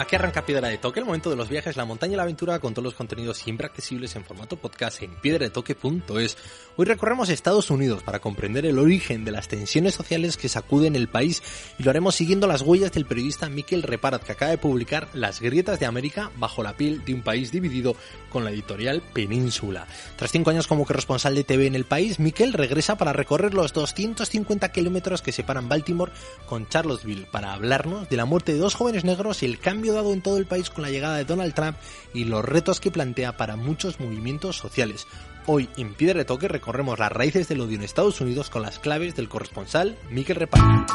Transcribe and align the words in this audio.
Aquí 0.00 0.14
arranca 0.14 0.46
Piedra 0.46 0.68
de 0.68 0.78
Toque, 0.78 1.00
el 1.00 1.06
momento 1.06 1.28
de 1.28 1.34
los 1.34 1.48
viajes, 1.48 1.76
la 1.76 1.84
montaña 1.84 2.12
y 2.12 2.16
la 2.16 2.22
aventura 2.22 2.60
con 2.60 2.72
todos 2.72 2.84
los 2.84 2.94
contenidos 2.94 3.36
siempre 3.36 3.66
accesibles 3.66 4.14
en 4.14 4.24
formato 4.24 4.56
podcast 4.56 5.02
en 5.02 5.10
piedradetoque.es. 5.16 6.36
Hoy 6.76 6.86
recorremos 6.86 7.28
Estados 7.28 7.68
Unidos 7.68 8.04
para 8.04 8.20
comprender 8.20 8.64
el 8.64 8.78
origen 8.78 9.24
de 9.24 9.32
las 9.32 9.48
tensiones 9.48 9.96
sociales 9.96 10.36
que 10.36 10.48
sacuden 10.48 10.94
el 10.94 11.08
país 11.08 11.42
y 11.80 11.82
lo 11.82 11.90
haremos 11.90 12.14
siguiendo 12.14 12.46
las 12.46 12.62
huellas 12.62 12.92
del 12.92 13.06
periodista 13.06 13.48
Miquel 13.48 13.82
Reparat 13.82 14.22
que 14.22 14.30
acaba 14.30 14.52
de 14.52 14.58
publicar 14.58 15.08
Las 15.14 15.40
grietas 15.40 15.80
de 15.80 15.86
América 15.86 16.30
bajo 16.36 16.62
la 16.62 16.76
piel 16.76 17.04
de 17.04 17.14
un 17.14 17.22
país 17.22 17.50
dividido 17.50 17.96
con 18.30 18.44
la 18.44 18.50
editorial 18.50 19.02
Península. 19.12 19.88
Tras 20.14 20.30
cinco 20.30 20.50
años 20.50 20.68
como 20.68 20.84
corresponsal 20.84 21.34
de 21.34 21.42
TV 21.42 21.66
en 21.66 21.74
el 21.74 21.86
país, 21.86 22.20
Miquel 22.20 22.52
regresa 22.52 22.96
para 22.96 23.12
recorrer 23.12 23.52
los 23.52 23.72
250 23.72 24.70
kilómetros 24.70 25.22
que 25.22 25.32
separan 25.32 25.68
Baltimore 25.68 26.12
con 26.46 26.68
Charlottesville 26.68 27.26
para 27.26 27.52
hablarnos 27.52 28.08
de 28.08 28.16
la 28.16 28.26
muerte 28.26 28.52
de 28.52 28.60
dos 28.60 28.76
jóvenes 28.76 29.02
negros 29.02 29.42
y 29.42 29.46
el 29.46 29.58
cambio 29.58 29.87
dado 29.92 30.12
en 30.12 30.22
todo 30.22 30.38
el 30.38 30.46
país 30.46 30.70
con 30.70 30.82
la 30.82 30.90
llegada 30.90 31.16
de 31.16 31.24
Donald 31.24 31.54
Trump 31.54 31.76
y 32.14 32.24
los 32.24 32.44
retos 32.44 32.80
que 32.80 32.90
plantea 32.90 33.36
para 33.36 33.56
muchos 33.56 34.00
movimientos 34.00 34.56
sociales. 34.56 35.06
Hoy 35.46 35.68
en 35.76 35.94
Piedra 35.94 36.18
de 36.18 36.24
Toque 36.24 36.48
recorremos 36.48 36.98
las 36.98 37.10
raíces 37.10 37.48
del 37.48 37.60
odio 37.60 37.76
en 37.76 37.82
Estados 37.82 38.20
Unidos 38.20 38.50
con 38.50 38.62
las 38.62 38.78
claves 38.78 39.16
del 39.16 39.28
corresponsal 39.28 39.96
Miquel 40.10 40.36
Reparo. 40.36 40.86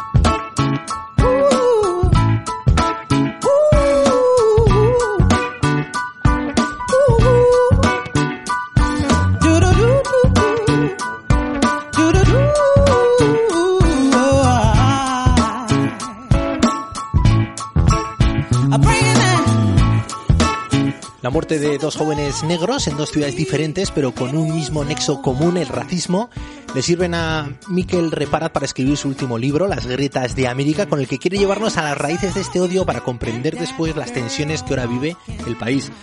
La 21.23 21.29
muerte 21.29 21.57
de 21.57 21.77
dos 21.77 21.95
jóvenes 21.95 22.43
negros 22.43 22.85
en 22.88 22.97
dos 22.97 23.09
ciudades 23.09 23.38
diferentes, 23.38 23.91
pero 23.91 24.13
con 24.13 24.35
un 24.35 24.53
mismo 24.53 24.83
nexo 24.83 25.21
común, 25.21 25.55
el 25.55 25.69
racismo, 25.69 26.30
le 26.75 26.81
sirven 26.81 27.15
a 27.15 27.57
Miquel 27.69 28.11
Reparat 28.11 28.52
para 28.52 28.65
escribir 28.65 28.97
su 28.97 29.07
último 29.07 29.38
libro, 29.38 29.69
Las 29.69 29.88
grietas 29.88 30.35
de 30.35 30.49
América, 30.49 30.89
con 30.89 30.99
el 30.99 31.07
que 31.07 31.19
quiere 31.19 31.38
llevarnos 31.38 31.77
a 31.77 31.83
las 31.83 31.97
raíces 31.97 32.35
de 32.35 32.41
este 32.41 32.59
odio 32.59 32.85
para 32.85 33.05
comprender 33.05 33.58
después 33.58 33.95
las 33.95 34.11
tensiones 34.11 34.64
que 34.64 34.71
ahora 34.71 34.86
vive 34.86 35.15
el 35.48 35.55
país. 35.55 35.93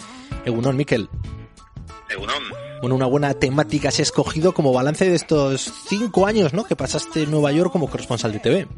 Egunon, 0.46 0.74
Miquel. 0.74 1.10
Egunon. 2.08 2.42
Bueno, 2.80 2.96
una 2.96 3.06
buena 3.06 3.34
temática 3.34 3.90
se 3.90 4.00
ha 4.00 4.04
escogido 4.04 4.54
como 4.54 4.72
balance 4.72 5.06
de 5.06 5.16
estos 5.16 5.70
cinco 5.86 6.26
años, 6.26 6.54
¿no? 6.54 6.64
Que 6.64 6.76
pasaste 6.76 7.24
en 7.24 7.30
Nueva 7.30 7.52
York 7.52 7.70
como 7.70 7.90
corresponsal 7.90 8.32
de 8.32 8.38
TV. 8.38 8.68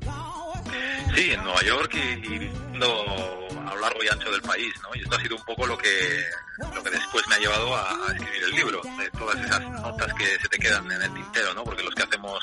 Sí, 1.15 1.31
en 1.31 1.45
Nueva 1.45 1.63
York 1.63 1.95
y, 1.95 2.79
lo 2.79 3.42
largo 3.83 4.03
y 4.03 4.09
ancho 4.09 4.31
del 4.31 4.41
país, 4.43 4.73
¿no? 4.83 4.89
Y 4.95 5.03
esto 5.03 5.17
ha 5.17 5.21
sido 5.21 5.37
un 5.37 5.45
poco 5.45 5.67
lo 5.67 5.77
que, 5.77 6.25
lo 6.59 6.83
que 6.83 6.91
después 6.91 7.27
me 7.29 7.35
ha 7.35 7.39
llevado 7.39 7.77
a, 7.77 8.15
escribir 8.15 8.43
el 8.45 8.51
libro, 8.53 8.81
de 8.83 9.11
todas 9.11 9.45
esas 9.45 9.61
notas 9.71 10.15
que 10.15 10.25
se 10.25 10.49
te 10.49 10.59
quedan 10.59 10.91
en 10.91 11.03
el 11.03 11.13
tintero, 11.13 11.53
¿no? 11.55 11.65
Porque 11.65 11.83
los 11.83 11.95
que 11.95 12.03
hacemos 12.05 12.39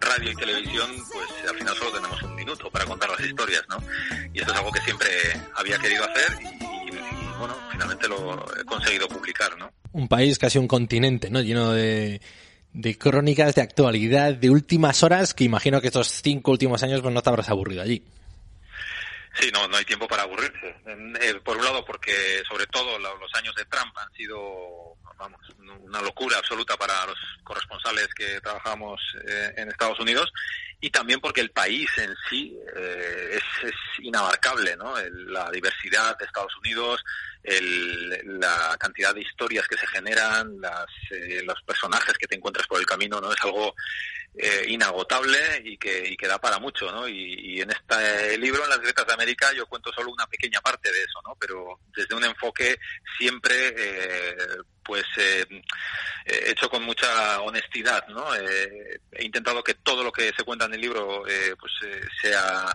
radio 0.00 0.30
y 0.30 0.34
televisión, 0.36 0.90
pues 1.12 1.28
al 1.50 1.58
final 1.58 1.76
solo 1.76 1.92
tenemos 1.92 2.22
un 2.22 2.34
minuto 2.34 2.70
para 2.70 2.84
contar 2.86 3.10
las 3.10 3.20
historias, 3.20 3.64
¿no? 3.68 3.76
Y 4.32 4.38
esto 4.38 4.52
es 4.52 4.58
algo 4.58 4.72
que 4.72 4.80
siempre 4.80 5.08
había 5.56 5.78
querido 5.78 6.04
hacer 6.04 6.38
y, 6.40 6.94
y 6.94 7.38
bueno, 7.38 7.56
finalmente 7.72 8.08
lo 8.08 8.46
he 8.58 8.64
conseguido 8.64 9.08
publicar, 9.08 9.58
¿no? 9.58 9.70
Un 9.92 10.08
país, 10.08 10.38
casi 10.38 10.58
un 10.58 10.68
continente, 10.68 11.28
¿no? 11.28 11.40
Lleno 11.40 11.72
de 11.72 12.20
de 12.74 12.98
crónicas 12.98 13.54
de 13.54 13.62
actualidad 13.62 14.34
de 14.34 14.50
últimas 14.50 15.04
horas 15.04 15.32
que 15.32 15.44
imagino 15.44 15.80
que 15.80 15.86
estos 15.86 16.08
cinco 16.08 16.50
últimos 16.50 16.82
años 16.82 17.00
pues 17.00 17.14
no 17.14 17.22
te 17.22 17.30
habrás 17.30 17.48
aburrido 17.48 17.82
allí. 17.82 18.02
Sí, 19.38 19.50
no, 19.52 19.66
no 19.66 19.76
hay 19.76 19.84
tiempo 19.84 20.06
para 20.06 20.22
aburrirse. 20.22 20.76
Eh, 20.86 21.40
por 21.44 21.56
un 21.56 21.64
lado, 21.64 21.84
porque 21.84 22.42
sobre 22.48 22.66
todo 22.66 22.98
los 22.98 23.34
años 23.34 23.54
de 23.56 23.64
Trump 23.64 23.96
han 23.98 24.12
sido, 24.12 24.96
vamos, 25.16 25.40
una 25.58 26.00
locura 26.00 26.38
absoluta 26.38 26.76
para 26.76 27.06
los 27.06 27.18
corresponsales 27.42 28.08
que 28.14 28.40
trabajamos 28.40 29.00
eh, 29.26 29.54
en 29.56 29.68
Estados 29.68 29.98
Unidos 29.98 30.32
y 30.80 30.90
también 30.90 31.20
porque 31.20 31.40
el 31.40 31.50
país 31.50 31.88
en 31.96 32.14
sí 32.28 32.56
eh, 32.76 33.30
es, 33.32 33.68
es, 33.68 33.74
inabarcable, 34.00 34.76
¿no? 34.76 34.94
La 35.28 35.50
diversidad 35.50 36.16
de 36.18 36.26
Estados 36.26 36.54
Unidos, 36.58 37.02
el, 37.44 38.40
la 38.40 38.76
cantidad 38.78 39.14
de 39.14 39.20
historias 39.20 39.68
que 39.68 39.76
se 39.76 39.86
generan, 39.86 40.60
las, 40.60 40.86
eh, 41.10 41.42
los 41.44 41.60
personajes 41.62 42.16
que 42.18 42.26
te 42.26 42.36
encuentras 42.36 42.66
por 42.66 42.80
el 42.80 42.86
camino, 42.86 43.20
¿no? 43.20 43.32
Es 43.32 43.42
algo 43.42 43.74
eh, 44.36 44.64
inagotable 44.68 45.62
y 45.62 45.76
que, 45.76 46.08
y 46.08 46.16
que 46.16 46.26
da 46.26 46.38
para 46.38 46.58
mucho, 46.58 46.90
¿no? 46.90 47.06
Y, 47.06 47.60
en 47.60 47.70
este 47.70 48.36
libro, 48.38 48.64
en 48.64 48.70
las 48.70 48.80
grietas 48.80 49.06
de 49.06 49.12
América, 49.12 49.52
yo 49.52 49.66
cuento 49.66 49.92
solo 49.92 50.10
una 50.10 50.26
pequeña 50.26 50.60
parte 50.60 50.90
de 50.90 51.02
eso, 51.02 51.20
¿no? 51.24 51.36
Pero 51.38 51.78
desde 51.94 52.14
un 52.14 52.24
enfoque 52.24 52.78
siempre, 53.16 53.74
eh, 53.76 54.36
pues, 54.84 55.04
eh, 55.18 55.46
hecho 56.26 56.68
con 56.68 56.82
mucha 56.82 57.40
honestidad, 57.40 58.06
¿no? 58.08 58.34
Eh, 58.34 59.00
he 59.12 59.24
intentado 59.24 59.62
que 59.62 59.74
todo 59.74 60.02
lo 60.02 60.10
que 60.10 60.32
se 60.36 60.44
cuenta 60.44 60.64
en 60.64 60.74
el 60.74 60.80
libro, 60.80 61.26
eh, 61.28 61.54
pues, 61.58 61.72
sea 62.20 62.66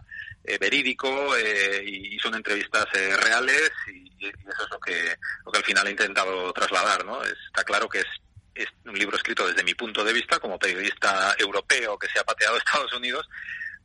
verídico 0.57 1.37
y 1.37 2.17
son 2.19 2.35
entrevistas 2.35 2.85
reales 2.93 3.71
y, 3.93 4.09
eso 4.19 4.63
es 4.63 4.69
lo 4.71 4.79
que, 4.79 5.15
lo 5.45 5.51
que 5.51 5.57
al 5.59 5.63
final 5.63 5.87
he 5.87 5.91
intentado 5.91 6.51
trasladar, 6.51 7.05
¿no? 7.05 7.23
Está 7.23 7.63
claro 7.63 7.87
que 7.87 7.99
es 7.99 8.67
un 8.85 8.97
libro 8.97 9.15
escrito 9.15 9.47
desde 9.47 9.63
mi 9.63 9.73
punto 9.73 10.03
de 10.03 10.13
vista 10.13 10.39
como 10.39 10.59
periodista 10.59 11.35
europeo 11.37 11.97
que 11.97 12.07
se 12.07 12.19
ha 12.19 12.23
pateado 12.23 12.57
Estados 12.57 12.93
Unidos, 12.93 13.27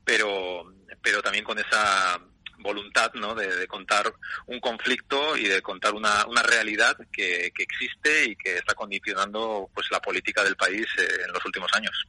pero, 0.04 0.72
pero 1.02 1.22
también 1.22 1.44
con 1.44 1.58
esa 1.58 2.20
voluntad 2.58 3.12
¿no? 3.14 3.34
de, 3.34 3.54
de 3.54 3.66
contar 3.66 4.12
un 4.46 4.58
conflicto 4.58 5.36
y 5.36 5.44
de 5.44 5.60
contar 5.60 5.92
una, 5.94 6.26
una 6.26 6.42
realidad 6.42 6.96
que, 7.12 7.52
que, 7.54 7.62
existe 7.62 8.24
y 8.24 8.36
que 8.36 8.56
está 8.56 8.74
condicionando 8.74 9.68
pues 9.74 9.86
la 9.90 10.00
política 10.00 10.42
del 10.42 10.56
país 10.56 10.86
eh, 10.98 11.06
en 11.26 11.32
los 11.32 11.44
últimos 11.44 11.70
años. 11.74 12.06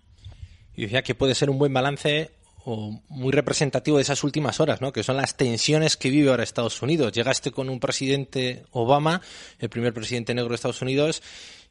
Y 0.76 0.84
decía 0.84 1.04
que 1.04 1.14
puede 1.14 1.36
ser 1.36 1.50
un 1.50 1.58
buen 1.58 1.74
balance 1.74 2.32
o 2.66 3.00
muy 3.10 3.32
representativo 3.32 3.98
de 3.98 4.04
esas 4.04 4.24
últimas 4.24 4.60
horas, 4.60 4.82
¿no? 4.82 4.92
Que 4.92 5.04
son 5.04 5.18
las 5.18 5.38
tensiones 5.38 5.98
que 5.98 6.10
vive 6.10 6.32
ahora 6.32 6.44
Estados 6.44 6.82
Unidos. 6.82 7.14
Llegaste 7.14 7.52
con 7.52 7.70
un 7.70 7.80
presidente 7.80 8.66
Obama, 8.72 9.22
el 9.60 9.70
primer 9.70 9.94
presidente 9.94 10.34
negro 10.34 10.50
de 10.50 10.56
Estados 10.56 10.82
Unidos, 10.82 11.22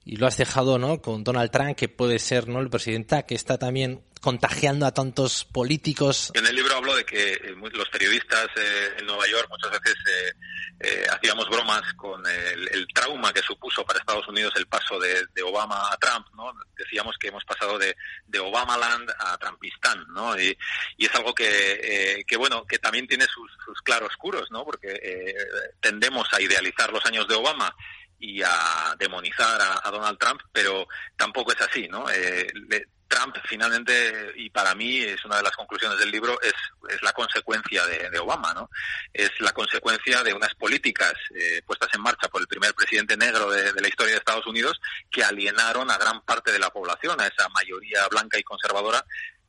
y 0.04 0.16
lo 0.16 0.26
has 0.26 0.36
dejado, 0.36 0.78
¿no? 0.78 1.00
Con 1.00 1.24
Donald 1.24 1.50
Trump, 1.50 1.76
que 1.76 1.88
puede 1.88 2.18
ser, 2.18 2.48
¿no? 2.48 2.60
El 2.60 2.70
presidente 2.70 3.24
que 3.26 3.34
está 3.34 3.58
también 3.58 4.02
contagiando 4.24 4.86
a 4.86 4.94
tantos 4.94 5.44
políticos. 5.44 6.32
En 6.32 6.46
el 6.46 6.56
libro 6.56 6.74
hablo 6.74 6.96
de 6.96 7.04
que 7.04 7.32
eh, 7.32 7.54
los 7.74 7.88
periodistas 7.90 8.46
eh, 8.56 8.94
en 8.98 9.04
Nueva 9.04 9.26
York 9.28 9.46
muchas 9.50 9.70
veces 9.70 9.94
eh, 10.08 10.32
eh 10.80 11.06
hacíamos 11.12 11.46
bromas 11.50 11.82
con 11.92 12.22
el, 12.26 12.86
trauma 12.94 13.34
que 13.34 13.42
supuso 13.42 13.84
para 13.84 13.98
Estados 13.98 14.26
Unidos 14.26 14.54
el 14.56 14.66
paso 14.66 14.98
de, 14.98 15.26
de 15.34 15.42
Obama 15.42 15.92
a 15.92 15.96
Trump, 15.98 16.26
¿no? 16.34 16.54
Decíamos 16.74 17.16
que 17.20 17.28
hemos 17.28 17.44
pasado 17.44 17.78
de, 17.78 17.94
de 18.26 18.38
Obamaland 18.38 19.10
a 19.18 19.36
Trumpistán, 19.36 20.06
¿no? 20.14 20.38
Y, 20.40 20.56
y 20.96 21.04
es 21.04 21.14
algo 21.14 21.34
que, 21.34 22.24
que, 22.26 22.36
bueno, 22.38 22.64
que 22.66 22.78
también 22.78 23.06
tiene 23.06 23.26
sus, 23.26 23.50
sus 23.62 23.78
claroscuros, 23.82 24.50
¿no? 24.50 24.64
Porque 24.64 25.34
tendemos 25.80 26.32
a 26.32 26.40
idealizar 26.40 26.90
los 26.92 27.04
años 27.04 27.28
de 27.28 27.34
Obama 27.34 27.74
y 28.18 28.42
a 28.42 28.94
demonizar 28.98 29.60
a, 29.60 29.90
Donald 29.90 30.18
Trump, 30.18 30.40
pero 30.52 30.86
tampoco 31.16 31.52
es 31.52 31.60
así, 31.60 31.88
¿no? 31.88 32.08
Eh, 32.10 32.46
le, 32.68 32.86
Trump 33.14 33.36
finalmente, 33.44 34.32
y 34.36 34.50
para 34.50 34.74
mí 34.74 34.98
es 34.98 35.24
una 35.24 35.36
de 35.36 35.42
las 35.42 35.54
conclusiones 35.54 35.98
del 35.98 36.10
libro, 36.10 36.40
es, 36.42 36.54
es 36.88 37.02
la 37.02 37.12
consecuencia 37.12 37.86
de, 37.86 38.18
Obama, 38.18 38.52
¿no? 38.54 38.70
Es 39.12 39.30
la 39.40 39.52
consecuencia 39.52 40.22
de 40.22 40.32
unas 40.32 40.54
políticas 40.54 41.12
eh, 41.34 41.62
puestas 41.66 41.90
en 41.94 42.00
marcha 42.00 42.28
por 42.28 42.40
el 42.40 42.46
primer 42.46 42.74
presidente 42.74 43.16
negro 43.16 43.50
de, 43.50 43.72
la 43.80 43.88
historia 43.88 44.12
de 44.12 44.18
Estados 44.18 44.46
Unidos 44.46 44.80
que 45.10 45.22
alienaron 45.22 45.90
a 45.90 45.98
gran 45.98 46.22
parte 46.22 46.52
de 46.52 46.58
la 46.58 46.70
población, 46.70 47.20
a 47.20 47.26
esa 47.26 47.48
mayoría 47.50 48.06
blanca 48.08 48.38
y 48.38 48.42
conservadora 48.42 49.04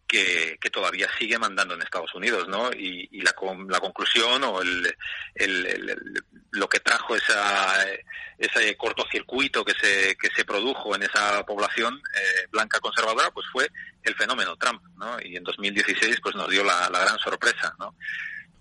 que, 0.07 0.57
todavía 0.71 1.07
sigue 1.17 1.37
mandando 1.37 1.73
en 1.73 1.81
Estados 1.81 2.13
Unidos, 2.13 2.47
¿no? 2.47 2.71
Y, 2.71 3.21
la, 3.21 3.33
la, 3.69 3.79
conclusión 3.79 4.43
o 4.43 4.61
el, 4.61 4.95
lo 6.51 6.67
que 6.67 6.79
trajo 6.79 7.15
esa, 7.15 7.85
ese 8.37 8.75
cortocircuito 8.75 9.63
que 9.63 9.73
se, 9.73 10.15
que 10.15 10.29
se 10.35 10.45
produjo 10.45 10.95
en 10.95 11.03
esa 11.03 11.45
población 11.45 11.95
eh, 11.95 12.47
blanca 12.51 12.79
conservadora, 12.79 13.31
pues 13.31 13.45
fue 13.51 13.69
el 14.03 14.15
fenómeno 14.15 14.55
Trump, 14.57 14.81
¿no? 14.97 15.17
Y 15.23 15.37
en 15.37 15.43
2016 15.43 16.17
pues 16.21 16.35
nos 16.35 16.49
dio 16.49 16.63
la, 16.63 16.89
la 16.89 16.99
gran 16.99 17.17
sorpresa, 17.19 17.73
¿no? 17.79 17.95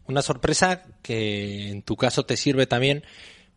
Una 0.07 0.23
sorpresa 0.23 0.83
que 1.03 1.71
en 1.71 1.83
tu 1.83 1.97
caso 1.97 2.25
te 2.25 2.37
sirve 2.37 2.67
también 2.67 3.05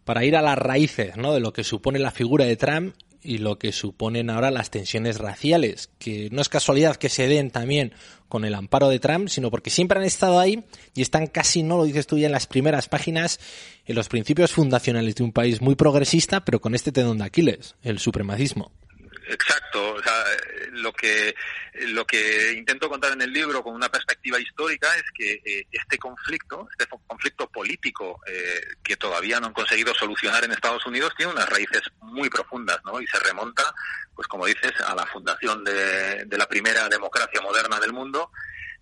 para 0.06 0.24
ir 0.24 0.38
a 0.38 0.42
las 0.42 0.58
raíces, 0.58 1.18
¿no? 1.18 1.34
De 1.34 1.42
lo 1.42 1.52
que 1.52 1.64
supone 1.64 2.00
la 2.00 2.12
figura 2.12 2.46
de 2.46 2.56
Trump 2.56 2.96
y 3.28 3.40
lo 3.40 3.60
que 3.60 3.74
suponen 3.74 4.30
ahora 4.30 4.52
las 4.52 4.72
tensiones 4.72 5.18
raciales, 5.18 5.90
que 6.00 6.30
no 6.32 6.42
es 6.42 6.48
casualidad 6.48 6.96
que 6.96 7.10
se 7.10 7.28
den 7.28 7.52
también 7.52 7.92
con 8.30 8.46
el 8.46 8.56
amparo 8.56 8.88
de 8.88 9.00
Trump, 9.00 9.28
sino 9.28 9.52
porque 9.52 9.70
siempre 9.70 10.00
han 10.00 10.06
estado 10.06 10.40
ahí 10.40 10.64
y 10.96 11.02
están 11.02 11.28
casi, 11.28 11.62
no 11.62 11.76
lo 11.76 11.84
dices 11.84 12.08
tú 12.08 12.18
ya 12.18 12.28
en 12.28 12.32
las 12.32 12.48
primeras 12.48 12.88
páginas, 12.88 13.42
en 13.86 13.96
los 13.96 14.08
principios 14.08 14.54
fundacionales 14.54 15.16
de 15.16 15.26
un 15.26 15.34
país 15.34 15.62
muy 15.62 15.76
progresista, 15.76 16.46
pero 16.46 16.62
con 16.62 16.74
este 16.74 16.94
tenón 16.94 17.18
de 17.18 17.26
Aquiles, 17.26 17.76
el 17.84 18.00
supremacismo. 18.00 18.72
Exacto, 19.30 19.96
o 19.96 20.02
sea, 20.02 20.24
lo 20.72 20.94
que 20.94 21.36
lo 21.88 22.06
que 22.08 22.54
intento 22.54 22.90
contar 22.90 23.12
en 23.12 23.22
el 23.22 23.34
libro 23.34 23.62
con 23.62 23.76
una 23.76 23.90
perspectiva 23.90 24.40
histórica 24.40 24.88
es 24.96 25.04
que 25.14 25.42
eh, 25.44 25.68
este 25.72 25.98
conflicto, 25.98 26.68
este 26.72 26.90
conflicto 27.06 27.50
político 27.50 28.22
eh, 28.26 28.62
que 28.82 28.96
todavía 28.96 29.40
no 29.40 29.48
han 29.48 29.54
conseguido 29.54 29.94
solucionar 29.94 30.46
en 30.46 30.54
Estados 30.54 30.86
Unidos 30.86 31.14
tiene 31.18 31.34
unas 31.34 31.50
raíces 31.50 31.82
muy 32.02 32.30
profundas, 32.30 32.80
¿no? 32.86 33.02
Y 33.02 33.08
se 33.08 33.20
remonta, 33.20 33.64
pues 34.16 34.28
como 34.28 34.46
dices, 34.46 34.74
a 34.82 34.96
la 34.96 35.06
fundación 35.06 35.64
de 35.64 36.38
la 36.38 36.48
primera 36.48 36.88
democracia 36.88 37.42
moderna 37.42 37.80
del 37.80 37.92
mundo 37.92 38.32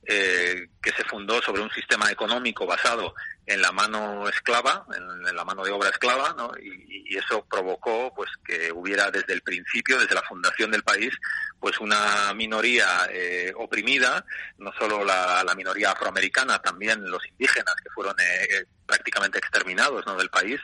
eh, 0.08 0.68
que 0.80 0.92
se 0.92 1.04
fundó 1.06 1.42
sobre 1.42 1.64
un 1.64 1.72
sistema 1.72 2.12
económico 2.12 2.68
basado 2.68 3.16
en 3.44 3.60
la 3.60 3.72
mano 3.72 4.30
esclava, 4.30 4.86
en, 4.96 5.36
la 5.36 5.44
mano 5.44 5.64
de 5.64 5.72
obra 5.72 5.90
esclava, 5.90 6.36
¿no? 6.38 6.52
y, 6.62 7.18
eso 7.18 7.44
provocó 7.50 8.14
pues 8.14 8.30
que 8.44 8.72
hubiera 8.72 9.10
desde 9.10 9.34
el 9.34 9.42
principio, 9.42 9.98
desde 9.98 10.14
la 10.14 10.22
fundación 10.22 10.70
del 10.70 10.84
país, 10.84 11.12
pues 11.60 11.80
una 11.80 12.32
minoría 12.36 13.08
eh, 13.10 13.52
oprimida, 13.56 14.24
no 14.58 14.72
solo 14.74 15.04
la, 15.04 15.44
minoría 15.56 15.92
afroamericana, 15.92 16.60
también 16.60 17.10
los 17.10 17.26
indígenas 17.26 17.74
que 17.82 17.90
fueron 17.90 18.16
eh, 18.20 18.66
prácticamente 18.86 19.40
exterminados 19.40 20.06
¿no? 20.06 20.16
del 20.18 20.30
país, 20.30 20.60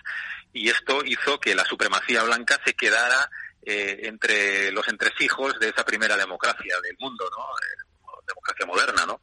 y 0.54 0.70
esto 0.70 1.04
hizo 1.06 1.40
que 1.40 1.56
la 1.56 1.66
supremacía 1.66 2.22
blanca 2.24 2.60
se 2.64 2.74
quedara 2.74 3.30
entre 3.64 4.72
los 4.72 4.88
entresijos 4.88 5.60
de 5.60 5.70
esa 5.70 5.86
primera 5.86 6.18
democracia 6.18 6.76
del 6.82 6.98
mundo, 7.00 7.30
¿no? 7.30 7.46
Democracia 8.32 8.66
moderna, 8.66 9.06
¿no? 9.06 9.22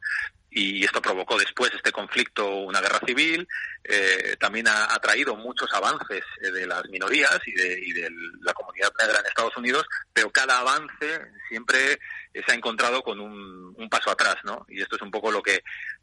Y 0.50 0.82
esto 0.82 1.02
provocó 1.02 1.38
después 1.38 1.70
este 1.74 1.92
conflicto, 1.92 2.48
una 2.48 2.80
guerra 2.80 3.00
civil, 3.06 3.46
eh, 3.84 4.36
también 4.40 4.66
ha, 4.68 4.88
traído 4.98 5.36
muchos 5.36 5.72
avances 5.74 6.24
eh, 6.40 6.50
de 6.50 6.66
las 6.66 6.84
minorías 6.88 7.38
y 7.46 7.52
de, 7.52 8.10
la 8.40 8.54
comunidad 8.54 8.90
negra 8.98 9.20
en 9.20 9.26
Estados 9.26 9.56
Unidos, 9.56 9.86
pero 10.12 10.30
cada 10.30 10.58
avance 10.60 11.20
siempre 11.48 11.98
se 12.32 12.52
ha 12.52 12.54
encontrado 12.54 13.02
con 13.02 13.20
un, 13.20 13.88
paso 13.90 14.10
atrás, 14.10 14.36
¿no? 14.44 14.66
Y 14.68 14.82
esto 14.82 14.96
es 14.96 15.02
un 15.02 15.10
poco 15.10 15.30
lo 15.30 15.42
que 15.42 15.62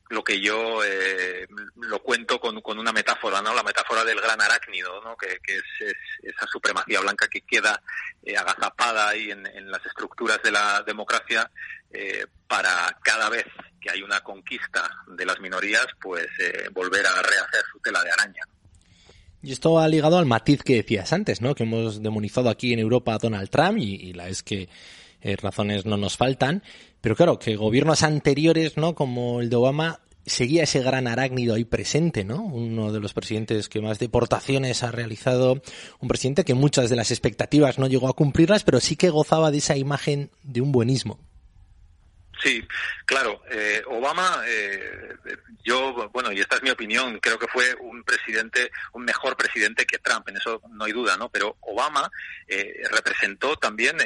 lo 0.10 0.24
que 0.24 0.40
yo 0.40 0.84
eh, 0.84 1.48
lo 1.75 2.02
cuento 2.02 2.40
con, 2.40 2.62
con, 2.62 2.80
una 2.80 2.92
metáfora, 2.92 3.42
¿no? 3.42 3.54
La 3.54 3.62
metáfora 3.62 4.04
del 4.04 4.19
gran 4.22 4.42
arácnido, 4.42 5.02
¿no? 5.04 5.16
Que, 5.18 5.40
es, 5.46 5.96
esa 6.24 6.48
supremacía 6.48 7.02
blanca 7.02 7.28
que 7.28 7.42
queda 7.42 7.80
agazapada 8.38 9.10
ahí 9.10 9.30
en, 9.30 9.46
en, 9.46 9.69
las 9.69 9.86
estructuras 9.86 10.42
de 10.44 10.52
la 10.52 10.81
democracia 10.84 11.50
eh, 11.95 12.25
para 12.47 12.97
cada 13.03 13.30
vez 13.30 13.45
que 13.80 13.89
hay 13.89 14.01
una 14.01 14.19
conquista 14.21 14.89
de 15.07 15.25
las 15.25 15.39
minorías, 15.39 15.86
pues 16.01 16.27
eh, 16.39 16.69
volver 16.74 17.06
a 17.06 17.21
rehacer 17.21 17.62
su 17.71 17.80
tela 17.80 18.03
de 18.03 18.12
araña. 18.12 18.44
Y 19.42 19.51
esto 19.51 19.80
ha 19.80 19.88
ligado 19.88 20.18
al 20.18 20.25
matiz 20.25 20.63
que 20.63 20.77
decías 20.77 21.13
antes, 21.13 21.39
¿no? 21.39 21.53
Que 21.53 21.63
hemos 21.63 22.01
demonizado 22.01 22.50
aquí 22.50 22.74
en 22.74 22.80
Europa 22.80 23.13
a 23.13 23.19
Donald 23.19 23.50
Trump 23.50 23.77
y, 23.77 24.12
la 24.13 24.27
es 24.27 24.42
que 24.42 24.69
eh, 25.21 25.36
razones 25.36 25.86
no 25.86 25.97
nos 25.97 26.18
faltan. 26.18 26.63
Pero 27.00 27.15
claro, 27.15 27.38
que 27.38 27.56
gobiernos 27.56 28.01
anteriores, 28.01 28.75
¿no? 28.75 28.95
Como 28.95 29.42
el 29.42 29.51
de 29.51 29.56
Obama, 29.56 30.00
seguía 30.25 30.63
ese 30.63 30.81
gran 30.81 31.07
arácnido 31.07 31.53
ahí 31.53 31.63
presente, 31.63 32.24
¿no? 32.24 32.42
Uno 32.44 32.92
de 32.92 33.00
los 33.00 33.13
presidentes 33.13 33.69
que 33.69 33.81
más 33.81 34.00
deportaciones 34.00 34.81
ha 34.81 34.92
realizado, 34.92 35.62
un 36.00 36.07
presidente 36.07 36.44
que 36.44 36.56
muchas 36.56 36.89
de 36.89 36.95
las 36.95 37.12
expectativas 37.12 37.77
no 37.77 37.88
llegó 37.88 38.07
a 38.07 38.15
cumplirlas, 38.15 38.63
pero 38.63 38.80
sí 38.80 38.95
que 38.95 39.12
gozaba 39.12 39.51
de 39.51 39.59
esa 39.59 39.77
imagen 39.77 40.31
de 40.42 40.62
un 40.62 40.71
buenismo. 40.71 41.19
Sí, 42.45 42.63
claro. 43.07 43.42
Eh, 43.50 43.81
Obama, 43.88 44.44
eh, 44.45 45.15
yo, 45.63 46.07
bueno, 46.13 46.31
y 46.31 46.39
esta 46.39 46.57
es 46.57 46.62
mi 46.62 46.69
opinión, 46.69 47.18
creo 47.19 47.39
que 47.39 47.47
fue 47.47 47.74
un 47.80 48.03
presidente, 48.03 48.71
un 48.94 49.03
mejor 49.03 49.36
presidente 49.36 49.83
que 49.88 49.97
Trump, 49.97 50.30
en 50.30 50.38
eso 50.38 50.62
no 50.69 50.86
hay 50.86 50.92
duda, 50.92 51.18
¿no? 51.18 51.27
Pero 51.30 51.57
Obama 51.62 52.07
eh, 52.47 52.83
representó 52.92 53.56
también, 53.56 53.97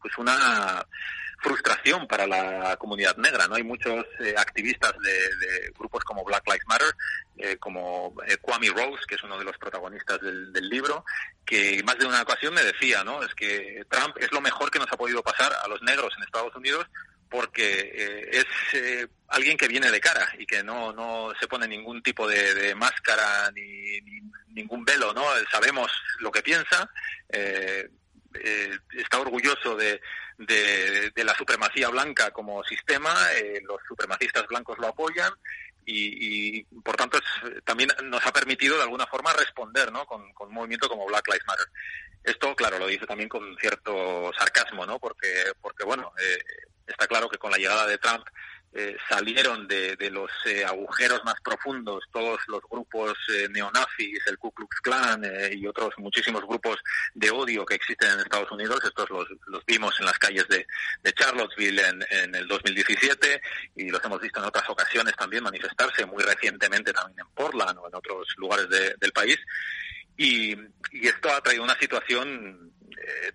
pues, 0.00 0.16
una 0.16 0.86
frustración 1.42 2.08
para 2.08 2.26
la 2.26 2.78
comunidad 2.78 3.18
negra, 3.18 3.46
¿no? 3.46 3.56
Hay 3.56 3.62
muchos 3.62 4.06
activistas 4.38 4.94
de, 4.98 5.70
grupos 5.78 6.02
como 6.02 6.24
Black 6.24 6.46
Lives 6.46 6.66
Matter, 6.66 7.58
como 7.60 8.14
Kwame 8.40 8.70
Rose, 8.70 9.04
que 9.06 9.16
es 9.16 9.22
uno 9.22 9.38
de 9.38 9.44
los 9.44 9.58
protagonistas 9.58 10.18
del, 10.22 10.50
del, 10.50 10.66
libro, 10.70 11.04
que 11.44 11.82
más 11.84 11.98
de 11.98 12.06
una 12.06 12.22
ocasión 12.22 12.54
me 12.54 12.64
decía, 12.64 13.04
¿no? 13.04 13.22
Es 13.22 13.34
que 13.34 13.84
Trump 13.90 14.16
es 14.18 14.32
lo 14.32 14.40
mejor 14.40 14.70
que 14.70 14.78
nos 14.78 14.90
ha 14.90 14.96
podido 14.96 15.22
pasar 15.22 15.52
a 15.62 15.68
los 15.68 15.82
negros 15.82 16.14
en 16.16 16.24
Estados 16.24 16.56
Unidos 16.56 16.86
porque 17.28 17.92
eh, 17.94 18.30
es 18.32 18.46
eh, 18.74 19.08
alguien 19.28 19.56
que 19.56 19.68
viene 19.68 19.90
de 19.90 20.00
cara 20.00 20.28
y 20.38 20.46
que 20.46 20.62
no, 20.62 20.92
no 20.92 21.32
se 21.38 21.48
pone 21.48 21.66
ningún 21.66 22.02
tipo 22.02 22.28
de, 22.28 22.74
máscara 22.74 23.50
ni, 23.52 24.00
ningún 24.48 24.84
velo, 24.84 25.12
¿no? 25.12 25.24
Sabemos 25.50 25.90
lo 26.20 26.30
que 26.30 26.42
piensa, 26.42 26.90
eh, 27.28 27.88
está 28.92 29.18
orgulloso 29.18 29.76
de, 29.76 30.00
de, 30.38 31.24
la 31.24 31.34
supremacía 31.34 31.88
blanca 31.88 32.30
como 32.30 32.62
sistema, 32.64 33.14
los 33.62 33.78
supremacistas 33.88 34.46
blancos 34.46 34.78
lo 34.78 34.88
apoyan 34.88 35.32
y, 35.86 36.64
por 36.82 36.96
tanto 36.96 37.18
también 37.64 37.90
nos 38.04 38.24
ha 38.26 38.32
permitido 38.32 38.76
de 38.76 38.82
alguna 38.82 39.06
forma 39.06 39.32
responder 39.32 39.90
¿no? 39.92 40.04
con, 40.04 40.32
con 40.34 40.48
un 40.48 40.54
movimiento 40.54 40.88
como 40.88 41.06
Black 41.06 41.26
Lives 41.28 41.46
Matter. 41.46 41.66
Esto, 42.24 42.56
claro, 42.56 42.78
lo 42.78 42.88
dice 42.88 43.06
también 43.06 43.28
con 43.28 43.56
cierto 43.58 44.32
sarcasmo, 44.36 44.84
¿no? 44.84 44.98
Porque, 44.98 45.44
porque 45.60 45.84
bueno, 45.84 46.12
eh, 46.20 46.42
está 46.86 47.06
claro 47.06 47.28
que 47.28 47.38
con 47.38 47.50
la 47.50 47.58
llegada 47.58 47.86
de 47.86 47.98
Trump 47.98 48.24
eh, 48.78 48.94
salieron 49.08 49.66
de, 49.66 49.96
los 50.10 50.30
eh, 50.44 50.62
agujeros 50.62 51.24
más 51.24 51.36
profundos 51.42 52.04
todos 52.12 52.38
los 52.48 52.60
grupos 52.70 53.16
eh, 53.34 53.48
neonazis, 53.48 54.20
el 54.26 54.36
Ku 54.36 54.52
Klux 54.52 54.80
Klan 54.82 55.22
y 55.52 55.66
otros 55.66 55.94
muchísimos 55.96 56.42
grupos 56.42 56.76
de 57.14 57.30
odio 57.30 57.64
que 57.64 57.76
existen 57.76 58.10
en 58.10 58.20
Estados 58.20 58.52
Unidos. 58.52 58.84
Estos 58.84 59.08
los, 59.08 59.64
vimos 59.64 59.98
en 59.98 60.04
las 60.04 60.18
calles 60.18 60.46
de, 60.48 60.66
Charlottesville 61.14 61.80
en, 62.10 62.34
el 62.34 62.46
2017 62.46 63.40
y 63.76 63.88
los 63.88 64.04
hemos 64.04 64.20
visto 64.20 64.40
en 64.40 64.46
otras 64.46 64.68
ocasiones 64.68 65.16
también 65.16 65.42
manifestarse, 65.42 66.04
muy 66.04 66.22
recientemente 66.22 66.92
también 66.92 67.20
en 67.20 67.34
Portland 67.34 67.78
o 67.78 67.88
en 67.88 67.94
otros 67.94 68.28
lugares 68.36 68.68
del 68.68 69.12
país. 69.12 69.38
Y, 70.16 70.56
esto 70.92 71.30
ha 71.30 71.42
traído 71.42 71.62
una 71.62 71.78
situación 71.78 72.72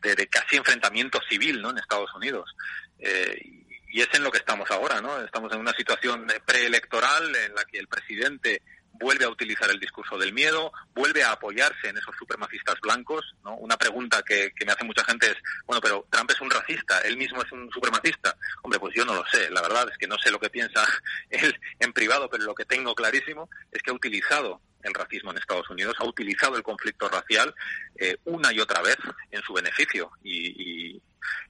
de, 0.01 0.15
de, 0.15 0.27
casi 0.27 0.55
enfrentamiento 0.55 1.19
civil 1.29 1.61
¿no? 1.61 1.69
en 1.69 1.77
Estados 1.77 2.13
Unidos. 2.15 2.55
Eh, 2.99 3.61
y 3.91 4.01
es 4.01 4.07
en 4.13 4.23
lo 4.23 4.31
que 4.31 4.37
estamos 4.37 4.69
ahora, 4.71 5.01
¿no? 5.01 5.19
Estamos 5.21 5.51
en 5.53 5.59
una 5.59 5.73
situación 5.73 6.25
preelectoral 6.45 7.35
en 7.35 7.53
la 7.53 7.65
que 7.65 7.77
el 7.77 7.87
presidente 7.87 8.61
vuelve 8.93 9.25
a 9.25 9.29
utilizar 9.29 9.69
el 9.69 9.79
discurso 9.79 10.17
del 10.17 10.33
miedo, 10.33 10.71
vuelve 10.93 11.23
a 11.23 11.31
apoyarse 11.31 11.89
en 11.89 11.97
esos 11.97 12.15
supremacistas 12.17 12.79
blancos, 12.81 13.35
¿no? 13.43 13.55
Una 13.55 13.77
pregunta 13.77 14.21
que, 14.23 14.53
me 14.65 14.71
hace 14.71 14.83
mucha 14.83 15.03
gente 15.05 15.27
es, 15.27 15.37
bueno, 15.65 15.81
pero 15.81 16.05
Trump 16.09 16.29
es 16.31 16.41
un 16.41 16.49
racista, 16.49 16.99
él 17.01 17.17
mismo 17.17 17.41
es 17.41 17.51
un 17.51 17.69
supremacista. 17.71 18.35
Hombre, 18.61 18.79
pues 18.79 18.93
yo 18.95 19.05
no 19.05 19.13
lo 19.13 19.25
sé, 19.25 19.49
la 19.49 19.61
verdad 19.61 19.87
es 19.91 19.97
que 19.97 20.07
no 20.07 20.17
sé 20.19 20.31
lo 20.31 20.39
que 20.39 20.49
piensa 20.49 20.85
él 21.29 21.59
en 21.79 21.93
privado, 21.93 22.29
pero 22.29 22.43
lo 22.43 22.55
que 22.55 22.65
tengo 22.65 22.93
clarísimo 22.93 23.49
es 23.71 23.81
que 23.81 23.91
ha 23.91 23.93
utilizado 23.93 24.61
el 24.83 24.93
racismo 24.93 25.31
en 25.31 25.37
Estados 25.37 25.69
Unidos, 25.69 25.95
ha 25.99 26.05
utilizado 26.05 26.55
el 26.55 26.63
conflicto 26.63 27.07
racial 27.07 27.53
eh, 27.97 28.17
una 28.25 28.51
y 28.51 28.59
otra 28.59 28.81
vez 28.81 28.97
en 29.29 29.41
su 29.43 29.53
beneficio 29.53 30.11
y, 30.23 30.95
y, 30.95 31.01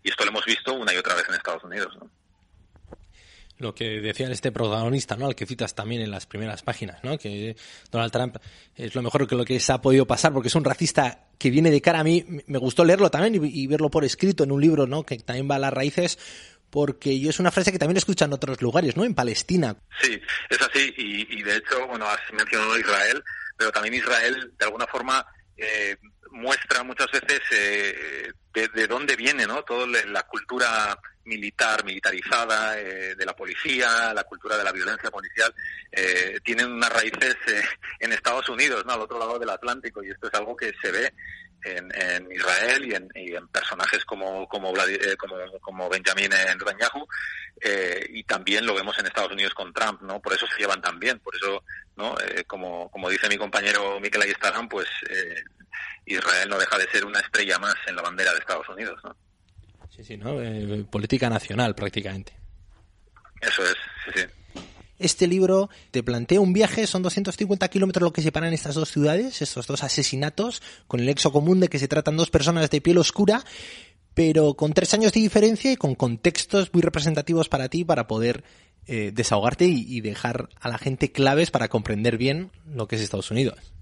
esto 0.04 0.26
lo 0.26 0.32
hemos 0.32 0.46
visto 0.46 0.74
una 0.74 0.94
y 0.94 0.98
otra 0.98 1.16
vez 1.16 1.26
en 1.30 1.36
Estados 1.36 1.64
Unidos. 1.64 1.96
¿no? 1.98 2.10
Lo 3.62 3.74
que 3.74 4.02
decía 4.02 4.30
este 4.30 4.52
protagonista, 4.52 5.16
¿no? 5.16 5.28
Al 5.28 5.36
que 5.36 5.46
citas 5.46 5.76
también 5.76 6.02
en 6.02 6.12
las 6.12 6.26
primeras 6.26 6.62
páginas, 6.64 7.04
¿no? 7.04 7.18
Que 7.18 7.56
Donald 7.92 8.12
Trump 8.12 8.38
es 8.76 8.96
lo 8.96 9.02
mejor 9.02 9.28
que 9.28 9.36
lo 9.36 9.46
que 9.46 9.60
se 9.60 9.72
ha 9.72 9.82
podido 9.82 10.06
pasar 10.06 10.34
porque 10.34 10.48
es 10.48 10.56
un 10.56 10.64
racista 10.64 11.28
que 11.38 11.50
viene 11.50 11.72
de 11.72 11.82
cara 11.82 12.00
a 12.00 12.04
mí. 12.04 12.26
Me 12.48 12.58
gustó 12.58 12.84
leerlo 12.84 13.10
también 13.10 13.40
y, 13.44 13.68
verlo 13.68 13.90
por 13.90 14.04
escrito 14.04 14.44
en 14.44 14.52
un 14.52 14.62
libro, 14.62 14.88
¿no? 14.88 15.04
Que 15.06 15.18
también 15.18 15.50
va 15.50 15.56
a 15.56 15.60
las 15.60 15.74
raíces 15.74 16.18
porque 16.70 17.20
yo 17.20 17.30
es 17.30 17.40
una 17.40 17.52
frase 17.52 17.72
que 17.72 17.80
también 17.80 17.98
escuchan 17.98 18.30
en 18.30 18.34
otros 18.34 18.62
lugares, 18.62 18.96
¿no? 18.96 19.04
En 19.04 19.14
Palestina. 19.14 19.76
Sí, 20.02 20.20
es 20.50 20.62
así, 20.62 20.94
y, 20.98 21.44
de 21.44 21.58
hecho, 21.58 21.86
bueno, 21.88 22.06
has 22.08 22.20
mencionado 22.32 22.80
Israel, 22.80 23.22
pero 23.58 23.72
también 23.72 23.96
Israel, 23.96 24.54
de 24.58 24.66
alguna 24.66 24.88
forma, 24.88 25.26
eh, 25.58 25.98
muestra 26.32 26.84
muchas 26.84 27.08
veces 27.12 27.42
eh, 27.52 28.32
de, 28.54 28.88
dónde 28.88 29.16
viene 29.16 29.46
no 29.46 29.64
toda 29.64 29.86
la 29.88 30.24
cultura 30.24 30.98
militar 31.26 31.84
militarizada 31.84 32.80
eh, 32.80 33.16
de 33.16 33.26
la 33.26 33.36
policía 33.36 34.14
la 34.14 34.24
cultura 34.24 34.58
de 34.58 34.64
la 34.64 34.72
violencia 34.72 35.12
policial 35.12 35.54
eh, 35.92 36.40
tienen 36.44 36.72
unas 36.72 36.92
raíces 36.92 37.36
eh, 37.48 37.62
en 38.00 38.12
Estados 38.12 38.48
Unidos 38.50 38.86
no 38.86 38.94
al 38.94 39.02
otro 39.02 39.20
lado 39.20 39.38
del 39.40 39.50
Atlántico 39.50 40.04
y 40.04 40.10
esto 40.10 40.28
es 40.28 40.34
algo 40.34 40.56
que 40.56 40.74
se 40.82 40.92
ve 40.92 41.14
en, 41.64 41.92
Israel 42.32 42.84
y 43.14 43.36
en, 43.36 43.48
personajes 43.50 44.04
como 44.04 44.48
como, 44.48 44.74
como, 45.20 45.36
como 45.62 45.90
Benjamin 45.90 46.32
Netanyahu 46.32 47.08
y 48.10 48.24
también 48.24 48.66
lo 48.66 48.74
vemos 48.74 48.98
en 48.98 49.06
Estados 49.06 49.32
Unidos 49.32 49.54
con 49.54 49.72
Trump 49.72 50.02
no 50.02 50.20
por 50.20 50.34
eso 50.34 50.48
se 50.48 50.58
llevan 50.58 50.82
tan 50.82 50.98
bien 50.98 51.20
por 51.20 51.36
eso 51.36 51.64
no 51.98 52.16
como 52.48 52.90
como 52.90 53.12
dice 53.12 53.30
mi 53.30 53.38
compañero 53.38 54.00
Mikel 54.00 54.24
Ayestarán 54.24 54.68
pues 54.68 54.88
Israel 56.06 56.50
no 56.50 56.58
deja 56.58 56.78
de 56.78 56.90
ser 56.90 57.06
una 57.06 57.20
estrella 57.20 57.60
más 57.60 57.76
en 57.86 57.96
la 57.96 58.02
bandera 58.02 58.32
de 58.34 58.40
Estados 58.40 58.68
Unidos, 58.70 59.00
¿no? 59.04 59.16
Sí, 59.96 60.04
sí, 60.04 60.18
¿no? 60.18 60.42
Eh, 60.42 60.86
política 60.90 61.30
nacional 61.30 61.76
prácticamente. 61.76 62.34
Eso 63.42 63.64
es, 63.64 63.76
sí, 64.06 64.12
sí. 64.16 64.62
Este 65.00 65.26
libro 65.26 65.70
te 65.90 66.04
plantea 66.04 66.40
un 66.40 66.54
viaje, 66.54 66.86
son 66.86 67.02
250 67.02 67.68
kilómetros 67.70 68.04
lo 68.04 68.14
que 68.14 68.22
separan 68.22 68.54
estas 68.54 68.76
dos 68.76 68.92
ciudades, 68.92 69.42
estos 69.42 69.66
dos 69.66 69.84
asesinatos, 69.84 70.62
con 70.88 71.00
el 71.00 71.10
exo 71.10 71.32
común 71.32 71.60
de 71.60 71.70
que 71.70 71.80
se 71.80 71.88
tratan 71.88 72.18
dos 72.18 72.30
personas 72.30 72.70
de 72.70 72.82
piel 72.82 73.00
oscura, 73.00 73.44
pero 74.14 74.54
con 74.54 74.74
tres 74.74 74.94
años 74.94 75.12
de 75.12 75.22
diferencia 75.22 75.72
y 75.72 75.76
con 75.76 75.96
contextos 75.96 76.72
muy 76.72 76.84
representativos 76.84 77.50
para 77.50 77.68
ti 77.68 77.84
para 77.84 78.06
poder 78.06 78.44
eh, 78.86 79.10
desahogarte 79.12 79.66
y 79.66 80.02
dejar 80.02 80.50
a 80.60 80.70
la 80.70 80.78
gente 80.78 81.12
claves 81.12 81.50
para 81.50 81.68
comprender 81.68 82.18
bien 82.18 82.52
lo 82.68 82.88
que 82.88 82.96
es 82.96 83.02
Estados 83.02 83.32
Unidos. 83.32 83.74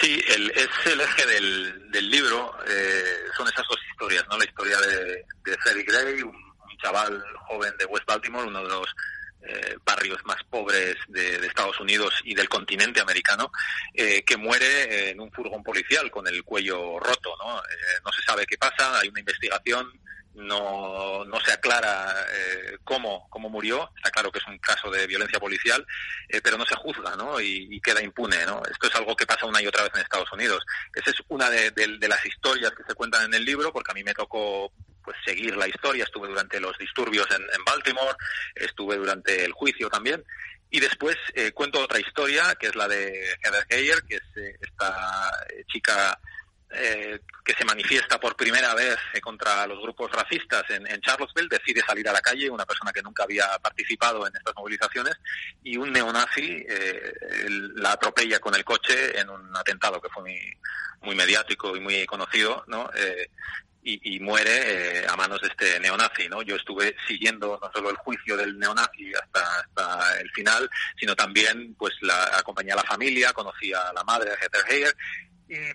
Sí, 0.00 0.20
el, 0.34 0.50
es 0.50 0.68
el 0.92 1.00
eje 1.00 1.26
del, 1.26 1.90
del 1.90 2.10
libro, 2.10 2.52
eh, 2.68 3.02
son 3.36 3.46
esas 3.46 3.64
dos 3.68 3.78
historias, 3.96 4.26
¿no? 4.30 4.36
La 4.36 4.44
historia 4.44 4.78
de, 4.78 5.24
de 5.44 5.58
Freddie 5.58 5.84
Gray, 5.84 6.22
un, 6.22 6.46
chaval 6.82 7.24
joven 7.48 7.72
de 7.78 7.86
West 7.86 8.06
Baltimore, 8.06 8.46
uno 8.46 8.62
de 8.62 8.68
los 8.68 8.94
eh, 9.40 9.78
barrios 9.82 10.18
más 10.26 10.36
pobres 10.50 10.94
de, 11.08 11.36
Estados 11.46 11.80
Unidos 11.80 12.12
y 12.24 12.34
del 12.34 12.50
continente 12.50 13.00
americano, 13.00 13.50
eh, 13.94 14.22
que 14.22 14.36
muere 14.36 15.08
en 15.08 15.18
un 15.18 15.32
furgón 15.32 15.62
policial 15.62 16.10
con 16.10 16.28
el 16.28 16.44
cuello 16.44 17.00
roto, 17.00 17.34
¿no? 17.38 17.54
no 17.56 18.12
se 18.12 18.22
sabe 18.26 18.44
qué 18.46 18.58
pasa, 18.58 18.98
hay 18.98 19.08
una 19.08 19.20
investigación, 19.20 19.90
no, 20.36 21.24
no 21.24 21.40
se 21.40 21.52
aclara 21.52 22.14
eh, 22.30 22.78
cómo, 22.84 23.26
cómo 23.30 23.48
murió, 23.48 23.90
está 23.96 24.10
claro 24.10 24.30
que 24.30 24.38
es 24.38 24.46
un 24.46 24.58
caso 24.58 24.90
de 24.90 25.06
violencia 25.06 25.40
policial, 25.40 25.84
eh, 26.28 26.40
pero 26.42 26.58
no 26.58 26.66
se 26.66 26.76
juzga 26.76 27.16
¿no? 27.16 27.40
Y, 27.40 27.80
queda 27.80 28.02
impune. 28.02 28.44
¿no? 28.46 28.62
Esto 28.70 28.88
es 28.88 28.94
algo 28.96 29.16
que 29.16 29.26
pasa 29.26 29.46
una 29.46 29.62
y 29.62 29.66
otra 29.66 29.84
vez 29.84 29.92
en 29.94 30.02
Estados 30.02 30.30
Unidos. 30.32 30.62
Esa 30.94 31.10
es 31.10 31.16
una 31.28 31.48
de, 31.50 31.72
las 32.08 32.26
historias 32.26 32.72
que 32.72 32.82
se 32.86 32.94
cuentan 32.94 33.24
en 33.24 33.34
el 33.34 33.44
libro, 33.44 33.72
porque 33.72 33.92
a 33.92 33.94
mí 33.94 34.02
me 34.02 34.14
tocó 34.14 34.72
pues 35.02 35.16
seguir 35.24 35.56
la 35.56 35.68
historia, 35.68 36.04
estuve 36.04 36.28
durante 36.28 36.58
los 36.60 36.76
disturbios 36.78 37.26
en, 37.30 37.64
Baltimore, 37.64 38.16
estuve 38.54 38.96
durante 38.96 39.44
el 39.44 39.52
juicio 39.52 39.88
también, 39.88 40.24
y 40.68 40.80
después 40.80 41.16
eh, 41.34 41.52
cuento 41.52 41.80
otra 41.80 42.00
historia, 42.00 42.56
que 42.56 42.66
es 42.66 42.74
la 42.74 42.88
de 42.88 43.36
Heather 43.44 43.66
Heyer, 43.68 44.02
que 44.02 44.16
es 44.16 44.56
esta 44.60 45.30
chica 45.68 46.18
eh, 46.70 47.20
que 47.44 47.54
se 47.54 47.64
manifiesta 47.64 48.18
por 48.18 48.34
primera 48.34 48.74
vez 48.74 48.96
eh, 49.14 49.20
contra 49.20 49.66
los 49.68 49.80
grupos 49.80 50.10
racistas 50.10 50.64
en, 50.70 51.00
Charlottesville, 51.00 51.48
decide 51.48 51.80
salir 51.80 52.08
a 52.08 52.12
la 52.12 52.20
calle, 52.20 52.50
una 52.50 52.66
persona 52.66 52.92
que 52.92 53.02
nunca 53.02 53.22
había 53.22 53.46
participado 53.62 54.26
en 54.26 54.34
estas 54.34 54.54
movilizaciones, 54.56 55.14
y 55.62 55.76
un 55.76 55.92
neonazi 55.92 56.66
eh, 56.68 57.14
la 57.76 57.92
atropella 57.92 58.40
con 58.40 58.54
el 58.56 58.64
coche 58.64 59.18
en 59.18 59.30
un 59.30 59.56
atentado 59.56 60.00
que 60.00 60.08
fue 60.08 60.24
muy, 60.24 60.58
muy 61.02 61.14
mediático 61.14 61.76
y 61.76 61.80
muy 61.80 62.04
conocido, 62.04 62.64
¿no? 62.66 62.90
Y, 63.88 64.18
muere 64.20 65.06
a 65.06 65.14
manos 65.14 65.40
de 65.40 65.48
este 65.48 65.78
neonazi, 65.78 66.28
¿no? 66.28 66.42
Yo 66.42 66.56
estuve 66.56 66.96
siguiendo 67.06 67.58
no 67.62 67.70
solo 67.72 67.90
el 67.90 67.96
juicio 67.96 68.36
del 68.36 68.58
neonazi 68.58 69.12
hasta, 69.14 69.60
hasta 69.60 70.20
el 70.20 70.28
final, 70.30 70.68
sino 70.98 71.14
también, 71.14 71.74
pues, 71.78 71.94
la, 72.00 72.36
acompañé 72.36 72.72
a 72.72 72.76
la 72.76 72.82
familia, 72.82 73.32
conocí 73.32 73.72
a 73.72 73.92
la 73.92 74.02
madre 74.02 74.30
de 74.30 74.36
Heather 74.36 74.64
Heyer 74.68 74.96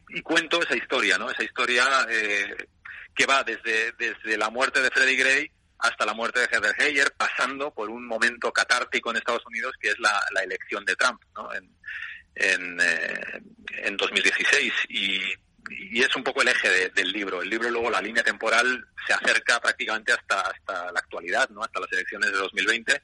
y, 0.09 0.21
cuento 0.21 0.61
esa 0.61 0.75
historia, 0.75 1.17
¿no? 1.17 1.29
Esa 1.29 1.43
historia 1.43 1.85
eh, 2.09 2.67
que 3.15 3.25
va 3.25 3.43
desde, 3.43 3.93
desde 3.93 4.37
la 4.37 4.49
muerte 4.49 4.81
de 4.81 4.91
Freddie 4.91 5.15
Gray 5.15 5.51
hasta 5.79 6.05
la 6.05 6.13
muerte 6.13 6.41
de 6.41 6.47
Heather 6.47 6.75
Heyer, 6.77 7.13
pasando 7.17 7.73
por 7.73 7.89
un 7.89 8.05
momento 8.05 8.51
catártico 8.51 9.11
en 9.11 9.17
Estados 9.17 9.45
Unidos 9.45 9.73
que 9.79 9.89
es 9.89 9.99
la, 9.99 10.21
la 10.33 10.43
elección 10.43 10.83
de 10.83 10.95
Trump, 10.97 11.21
¿no? 11.33 11.53
En, 11.53 11.73
en, 12.35 12.79
eh, 12.81 13.41
en 13.83 13.97
2016 13.97 14.73
y, 14.89 15.21
y, 15.69 16.01
es 16.01 16.15
un 16.15 16.23
poco 16.23 16.41
el 16.41 16.49
eje 16.49 16.89
del 16.89 17.11
libro. 17.11 17.41
El 17.41 17.49
libro 17.49 17.69
luego 17.69 17.89
la 17.89 18.01
línea 18.01 18.23
temporal 18.23 18.85
se 19.05 19.13
acerca 19.13 19.59
prácticamente 19.59 20.13
hasta 20.13 20.41
hasta 20.41 20.91
la 20.91 20.99
actualidad, 20.99 21.49
¿no? 21.49 21.63
Hasta 21.63 21.79
las 21.79 21.91
elecciones 21.91 22.31
de 22.31 22.37
2020 22.37 23.01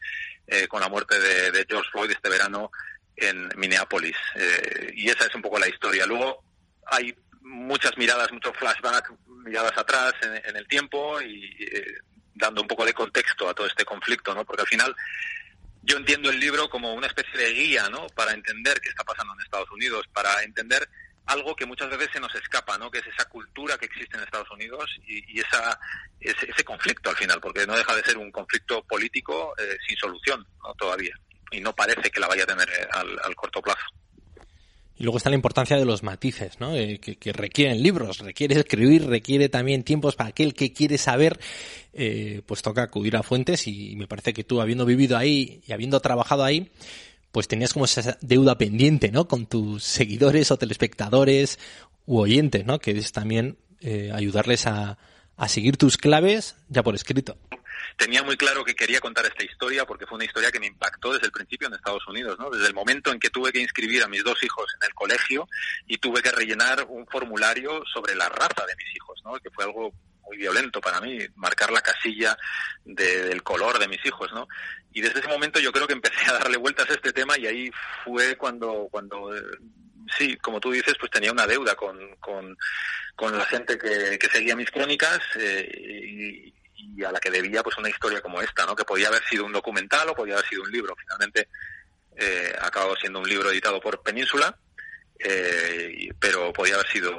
eh, 0.48 0.68
con 0.68 0.82
la 0.82 0.90
muerte 0.90 1.20
de, 1.20 1.66
George 1.68 1.90
Floyd 1.92 2.12
este 2.12 2.30
verano 2.30 2.72
en 3.16 3.50
Minneapolis 3.56 4.16
eh, 4.36 4.92
y 4.96 5.10
esa 5.10 5.26
es 5.26 5.36
un 5.36 5.42
poco 5.42 5.60
la 5.60 5.68
historia. 5.68 6.06
Luego 6.06 6.44
hay 6.86 7.14
muchas 7.42 7.98
miradas, 7.98 8.32
muchos 8.32 8.56
flashbacks, 8.58 9.12
miradas 9.44 9.78
atrás 9.78 10.14
en, 10.22 10.56
el 10.56 10.68
tiempo 10.68 11.22
y 11.22 11.56
eh, 11.60 11.98
dando 12.34 12.62
un 12.62 12.68
poco 12.68 12.86
de 12.86 12.94
contexto 12.94 13.50
a 13.50 13.54
todo 13.54 13.68
este 13.68 13.86
conflicto, 13.86 14.34
¿no? 14.34 14.46
Porque 14.46 14.62
al 14.62 14.68
final 14.68 14.96
yo 15.84 15.98
entiendo 15.98 16.30
el 16.30 16.40
libro 16.40 16.70
como 16.70 16.94
una 16.94 17.08
especie 17.08 17.40
de 17.40 17.54
guía, 17.54 17.90
¿no? 17.90 18.08
Para 18.08 18.34
entender 18.34 18.80
qué 18.82 18.90
está 18.90 19.04
pasando 19.04 19.34
en 19.34 19.40
Estados 19.40 19.72
Unidos, 19.72 20.06
para 20.14 20.44
entender 20.44 20.88
algo 21.28 21.56
que 21.56 21.66
muchas 21.66 21.90
veces 21.90 22.10
se 22.14 22.20
nos 22.20 22.34
escapa, 22.36 22.78
¿no? 22.78 22.90
Que 22.90 23.00
es 23.00 23.08
esa 23.08 23.26
cultura 23.26 23.78
que 23.78 23.86
existe 23.86 24.18
en 24.18 24.24
Estados 24.24 24.50
Unidos 24.52 24.90
y, 25.06 25.40
esa, 25.40 25.80
ese, 26.20 26.64
conflicto 26.64 27.10
al 27.10 27.16
final, 27.16 27.40
porque 27.40 27.66
no 27.66 27.76
deja 27.76 27.96
de 27.96 28.04
ser 28.04 28.18
un 28.18 28.32
conflicto 28.32 28.84
político 28.84 29.54
eh, 29.58 29.78
sin 29.88 29.98
solución. 29.98 30.46
Todavía. 30.78 31.16
Y 31.52 31.62
no 31.62 31.74
parece 31.74 32.10
que 32.10 32.20
la 32.20 32.28
vaya 32.28 32.44
a 32.44 32.48
tener 32.48 32.70
eh, 32.70 32.88
al 32.92 33.36
corto 33.36 33.62
plazo. 33.62 33.86
Y 35.00 35.04
luego 35.04 35.18
está 35.18 35.30
la 35.30 35.36
importancia 35.36 35.78
de 35.78 35.86
los 35.86 36.02
matices, 36.02 36.60
¿no? 36.60 36.76
Eh, 36.76 37.00
que, 37.00 37.32
requieren 37.32 37.84
libros, 37.84 38.18
requiere 38.18 38.56
escribir, 38.56 39.06
requiere 39.06 39.48
también 39.48 39.84
tiempos 39.84 40.16
para 40.16 40.30
aquel 40.30 40.56
que 40.56 40.74
quiere 40.74 40.98
saber, 40.98 41.40
eh, 41.94 42.42
pues 42.48 42.64
toca 42.64 42.82
acudir 42.82 43.16
a 43.16 43.22
fuentes 43.22 43.68
y, 43.68 43.96
me 43.96 44.08
parece 44.08 44.34
que 44.34 44.44
tú, 44.44 44.60
habiendo 44.60 44.86
vivido 44.86 45.16
ahí 45.16 45.62
y 45.68 45.72
habiendo 45.72 46.00
trabajado 46.00 46.44
ahí, 46.44 46.72
pues 47.38 47.48
tenías 47.48 47.74
como 47.74 47.86
esa 47.86 48.18
deuda 48.22 48.58
pendiente, 48.58 49.12
¿no? 49.12 49.28
Con 49.28 49.46
tus 49.46 49.84
seguidores 49.84 50.50
o 50.50 50.58
telespectadores 50.58 51.60
u 52.08 52.18
oyentes, 52.18 52.66
¿no? 52.66 52.80
Que 52.80 52.98
es 52.98 53.12
también 53.12 53.60
eh, 53.80 54.10
ayudarles 54.12 54.66
a, 54.66 54.98
a 55.36 55.48
seguir 55.48 55.78
tus 55.78 55.98
claves 55.98 56.56
ya 56.68 56.82
por 56.82 56.96
escrito 56.96 57.38
tenía 57.96 58.24
muy 58.24 58.38
claro 58.38 58.64
que 58.64 58.76
quería 58.76 59.00
contar 59.00 59.26
esta 59.26 59.44
historia 59.44 59.86
porque 59.86 60.06
fue 60.06 60.16
una 60.16 60.26
historia 60.26 60.52
que 60.52 60.60
me 60.60 60.68
impactó 60.68 61.14
desde 61.14 61.26
el 61.28 61.32
principio 61.32 61.68
en 61.68 61.74
Estados 61.74 62.08
Unidos, 62.08 62.38
¿no? 62.40 62.50
Desde 62.50 62.68
el 62.68 62.74
momento 62.74 63.12
en 63.12 63.20
que 63.20 63.30
tuve 63.30 63.52
que 63.52 63.60
inscribir 63.60 64.04
a 64.04 64.08
mis 64.08 64.24
dos 64.24 64.42
hijos 64.44 64.66
en 64.80 64.88
el 64.88 64.94
colegio 64.94 65.48
y 65.88 65.98
tuve 65.98 66.22
que 66.22 66.32
rellenar 66.32 66.86
un 66.90 67.08
formulario 67.08 67.84
sobre 67.92 68.16
la 68.16 68.30
raza 68.30 68.66
de 68.68 68.76
mis 68.76 68.96
hijos, 68.96 69.20
¿no? 69.24 69.34
Que 69.40 69.50
fue 69.50 69.64
algo 69.64 69.92
muy 70.28 70.38
violento 70.38 70.80
para 70.82 71.02
mí, 71.02 71.20
marcar 71.36 71.72
la 71.72 71.82
casilla 71.82 72.38
del 72.84 73.42
color 73.44 73.80
de 73.80 73.88
mis 73.88 74.06
hijos, 74.06 74.32
¿no? 74.34 74.48
Y 74.94 75.02
desde 75.02 75.20
ese 75.20 75.30
momento 75.30 75.60
yo 75.60 75.72
creo 75.72 75.88
que 75.88 75.94
empecé 75.94 76.30
a 76.30 76.34
darle 76.34 76.58
vueltas 76.58 76.90
a 76.90 76.94
este 76.94 77.14
tema 77.14 77.38
y 77.38 77.48
ahí 77.48 77.72
fue 78.04 78.36
cuando, 78.36 78.88
cuando 78.92 79.36
eh, 79.36 79.42
sí, 80.16 80.38
como 80.38 80.60
tú 80.60 80.72
dices, 80.72 80.96
pues 81.00 81.12
tenía 81.12 81.32
una 81.32 81.48
deuda 81.48 81.76
con, 81.76 81.98
con, 82.18 82.58
con 83.16 83.38
la 83.38 83.46
gente 83.46 83.78
que, 83.78 84.18
que 84.20 84.30
seguía 84.30 84.56
mis 84.56 84.72
crónicas 84.72 85.20
eh, 85.40 86.54
y, 86.76 87.04
a 87.04 87.12
la 87.12 87.20
que 87.20 87.30
debía 87.30 87.62
pues 87.64 87.78
una 87.78 87.90
historia 87.90 88.22
como 88.22 88.42
esta, 88.42 88.66
¿no? 88.66 88.76
Que 88.76 88.84
podía 88.84 89.08
haber 89.08 89.24
sido 89.24 89.46
un 89.46 89.54
documental 89.54 90.10
o 90.10 90.16
podía 90.16 90.34
haber 90.34 90.48
sido 90.48 90.64
un 90.64 90.72
libro. 90.72 90.96
Finalmente 91.00 91.48
eh, 92.16 92.54
acabado 92.60 92.96
siendo 92.96 93.20
un 93.20 93.30
libro 93.30 93.52
editado 93.52 93.80
por 93.80 94.02
Península, 94.02 94.58
eh, 95.20 96.10
pero 96.20 96.52
podía 96.54 96.76
haber 96.76 96.88
sido 96.88 97.12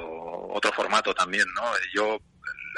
otro 0.49 0.73
formato 0.73 1.13
también, 1.13 1.47
¿no? 1.53 1.63
Yo 1.93 2.19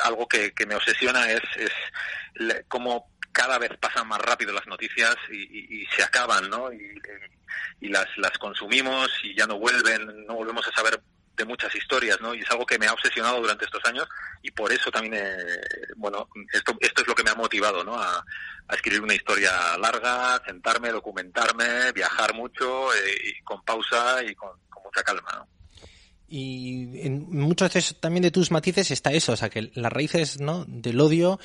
algo 0.03 0.27
que, 0.27 0.53
me 0.67 0.75
obsesiona 0.75 1.31
es, 1.31 1.41
es 1.57 2.65
cómo 2.67 3.11
cada 3.31 3.57
vez 3.57 3.71
pasan 3.79 4.07
más 4.07 4.19
rápido 4.19 4.53
las 4.53 4.67
noticias 4.67 5.15
y, 5.31 5.85
se 5.95 6.03
acaban, 6.03 6.49
¿no? 6.49 6.71
Y, 6.71 7.01
y, 7.79 7.89
las, 7.89 8.07
las 8.17 8.37
consumimos 8.37 9.09
y 9.23 9.35
ya 9.35 9.47
no 9.47 9.57
vuelven, 9.57 10.25
no 10.25 10.35
volvemos 10.35 10.67
a 10.67 10.71
saber 10.71 11.01
de 11.35 11.45
muchas 11.45 11.73
historias, 11.75 12.19
¿no? 12.21 12.33
Y 12.33 12.41
es 12.41 12.51
algo 12.51 12.65
que 12.65 12.77
me 12.77 12.87
ha 12.87 12.93
obsesionado 12.93 13.41
durante 13.41 13.65
estos 13.65 13.83
años 13.85 14.07
y 14.41 14.51
por 14.51 14.71
eso 14.71 14.91
también, 14.91 15.15
eh, 15.15 15.61
bueno, 15.95 16.27
esto, 16.51 16.75
esto 16.79 17.01
es 17.01 17.07
lo 17.07 17.15
que 17.15 17.23
me 17.23 17.31
ha 17.31 17.35
motivado, 17.35 17.83
¿no? 17.83 17.99
A, 17.99 18.23
escribir 18.71 19.01
una 19.01 19.13
historia 19.13 19.77
larga, 19.77 20.41
sentarme, 20.45 20.91
documentarme, 20.91 21.91
viajar 21.91 22.33
mucho, 22.33 22.93
eh, 22.93 23.17
y 23.25 23.41
con 23.41 23.61
pausa 23.65 24.23
y 24.23 24.33
con, 24.33 24.51
mucha 24.81 25.03
calma, 25.03 25.29
¿no? 25.35 25.47
Y 26.33 27.01
en 27.01 27.27
muchos 27.29 27.97
también 27.99 28.23
de 28.23 28.31
tus 28.31 28.51
matices 28.51 28.89
está 28.89 29.11
eso, 29.11 29.33
o 29.33 29.35
sea, 29.35 29.49
que 29.49 29.69
las 29.73 29.91
raíces, 29.91 30.39
¿no? 30.39 30.63
Del 30.65 31.01
odio 31.01 31.39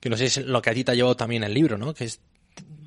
que 0.00 0.10
no 0.10 0.16
sé 0.16 0.26
es 0.26 0.36
lo 0.38 0.60
que 0.60 0.68
a 0.68 0.74
ti 0.74 0.82
te 0.82 0.90
ha 0.90 0.94
llevado 0.96 1.16
también 1.16 1.44
el 1.44 1.54
libro, 1.54 1.78
¿no? 1.78 1.94
Que 1.94 2.04
es 2.04 2.20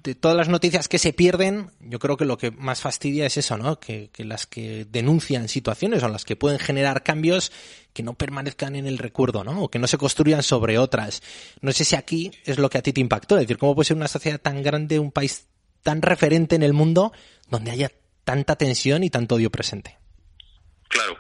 de 0.03 0.13
todas 0.13 0.35
las 0.35 0.49
noticias 0.49 0.87
que 0.87 0.99
se 0.99 1.13
pierden, 1.13 1.71
yo 1.79 1.97
creo 1.97 2.17
que 2.17 2.25
lo 2.25 2.37
que 2.37 2.51
más 2.51 2.81
fastidia 2.81 3.25
es 3.25 3.37
eso, 3.37 3.57
¿no? 3.57 3.79
Que, 3.79 4.09
que, 4.11 4.25
las 4.25 4.45
que 4.45 4.85
denuncian 4.91 5.47
situaciones 5.47 6.03
o 6.03 6.09
las 6.09 6.25
que 6.25 6.35
pueden 6.35 6.59
generar 6.59 7.03
cambios 7.03 7.53
que 7.93 8.03
no 8.03 8.13
permanezcan 8.13 8.75
en 8.75 8.85
el 8.85 8.97
recuerdo, 8.97 9.45
¿no? 9.45 9.63
O 9.63 9.71
que 9.71 9.79
no 9.79 9.87
se 9.87 9.97
construyan 9.97 10.43
sobre 10.43 10.77
otras. 10.77 11.23
No 11.61 11.71
sé 11.71 11.85
si 11.85 11.95
aquí 11.95 12.31
es 12.43 12.59
lo 12.59 12.69
que 12.69 12.77
a 12.77 12.83
ti 12.83 12.91
te 12.91 13.01
impactó, 13.01 13.37
es 13.37 13.43
decir, 13.43 13.57
cómo 13.57 13.73
puede 13.73 13.87
ser 13.87 13.97
una 13.97 14.09
sociedad 14.09 14.39
tan 14.39 14.61
grande, 14.61 14.99
un 14.99 15.11
país 15.11 15.47
tan 15.81 16.01
referente 16.01 16.55
en 16.55 16.63
el 16.63 16.73
mundo, 16.73 17.13
donde 17.49 17.71
haya 17.71 17.91
tanta 18.25 18.57
tensión 18.57 19.03
y 19.05 19.09
tanto 19.09 19.35
odio 19.35 19.49
presente. 19.49 19.97
Claro. 20.87 21.17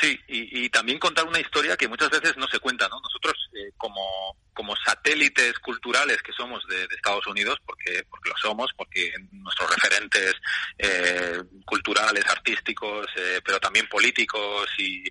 Sí, 0.00 0.18
y, 0.28 0.64
y, 0.64 0.68
también 0.68 0.98
contar 0.98 1.26
una 1.26 1.40
historia 1.40 1.76
que 1.76 1.88
muchas 1.88 2.10
veces 2.10 2.36
no 2.36 2.46
se 2.46 2.60
cuenta, 2.60 2.88
¿no? 2.88 3.00
Nosotros, 3.00 3.34
eh, 3.54 3.72
como, 3.76 4.36
como 4.52 4.76
satélites 4.76 5.58
culturales 5.58 6.22
que 6.22 6.32
somos 6.32 6.64
de, 6.68 6.84
Estados 6.84 7.26
Unidos, 7.26 7.58
porque, 7.66 8.04
porque 8.08 8.28
lo 8.28 8.36
somos, 8.36 8.70
porque 8.76 9.12
nuestros 9.32 9.74
referentes 9.74 10.34
eh, 10.78 11.42
culturales, 11.64 12.24
artísticos, 12.26 13.06
eh, 13.16 13.40
pero 13.44 13.58
también 13.58 13.88
políticos 13.88 14.68
y, 14.78 15.04